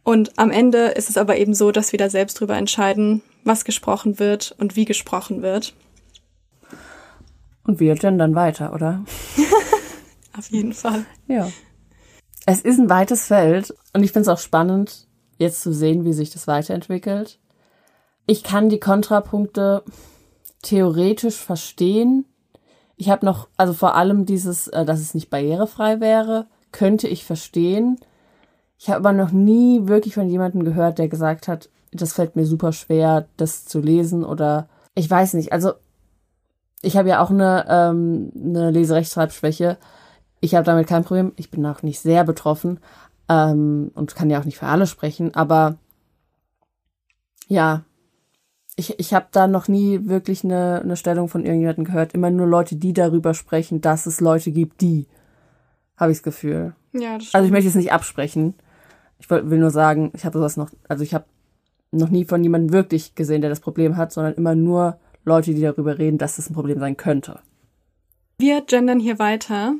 [0.02, 3.64] Und am Ende ist es aber eben so, dass wir da selbst drüber entscheiden, was
[3.64, 5.74] gesprochen wird und wie gesprochen wird.
[7.64, 9.04] Und wir gendern weiter, oder?
[10.38, 11.06] Auf jeden Fall.
[11.28, 11.48] Ja.
[12.46, 15.08] Es ist ein weites Feld und ich finde es auch spannend,
[15.38, 17.38] jetzt zu sehen, wie sich das weiterentwickelt.
[18.26, 19.82] Ich kann die Kontrapunkte
[20.62, 22.26] theoretisch verstehen.
[22.96, 27.24] Ich habe noch, also vor allem dieses, äh, dass es nicht barrierefrei wäre, könnte ich
[27.24, 27.98] verstehen.
[28.78, 32.44] Ich habe aber noch nie wirklich von jemandem gehört, der gesagt hat, das fällt mir
[32.44, 35.52] super schwer, das zu lesen oder ich weiß nicht.
[35.52, 35.72] Also
[36.84, 39.78] ich habe ja auch eine, ähm, eine Leserechtschreibschwäche.
[40.40, 41.32] Ich habe damit kein Problem.
[41.36, 42.80] Ich bin auch nicht sehr betroffen
[43.28, 45.34] ähm, und kann ja auch nicht für alle sprechen.
[45.34, 45.76] Aber
[47.48, 47.84] ja,
[48.76, 52.14] ich, ich habe da noch nie wirklich eine, eine Stellung von irgendjemandem gehört.
[52.14, 55.06] Immer nur Leute, die darüber sprechen, dass es Leute gibt, die.
[55.96, 56.74] Habe ich das Gefühl.
[56.92, 58.54] Ja, das Also ich möchte es nicht absprechen.
[59.18, 61.24] Ich will will nur sagen, ich habe sowas noch, also ich habe
[61.92, 65.62] noch nie von jemandem wirklich gesehen, der das Problem hat, sondern immer nur Leute, die
[65.62, 67.40] darüber reden, dass das ein Problem sein könnte.
[68.38, 69.74] Wir gendern hier weiter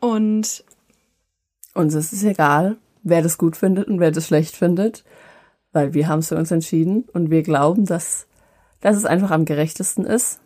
[0.00, 0.64] und
[1.74, 5.04] Uns ist es egal, wer das gut findet und wer das schlecht findet,
[5.72, 8.26] weil wir haben es für uns entschieden und wir glauben, dass,
[8.80, 10.40] dass es einfach am gerechtesten ist.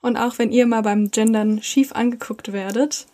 [0.00, 3.06] Und auch wenn ihr mal beim Gendern schief angeguckt werdet,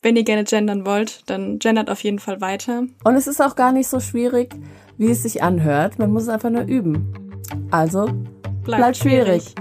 [0.00, 2.84] wenn ihr gerne gendern wollt, dann gendert auf jeden Fall weiter.
[3.04, 4.54] Und es ist auch gar nicht so schwierig,
[4.98, 5.98] wie es sich anhört.
[5.98, 7.12] Man muss es einfach nur üben.
[7.70, 8.08] Also,
[8.64, 9.54] bleibt, schwierig.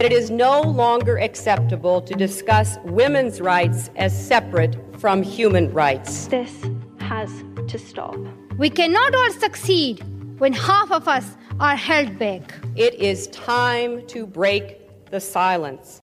[0.00, 6.26] It is no longer acceptable to discuss women's rights as separate from human rights.
[6.28, 6.52] This
[7.00, 7.30] has
[7.68, 8.16] to stop.
[8.56, 10.02] We cannot all succeed
[10.38, 12.54] when half of us are held back.
[12.76, 15.98] It is time to break the silence.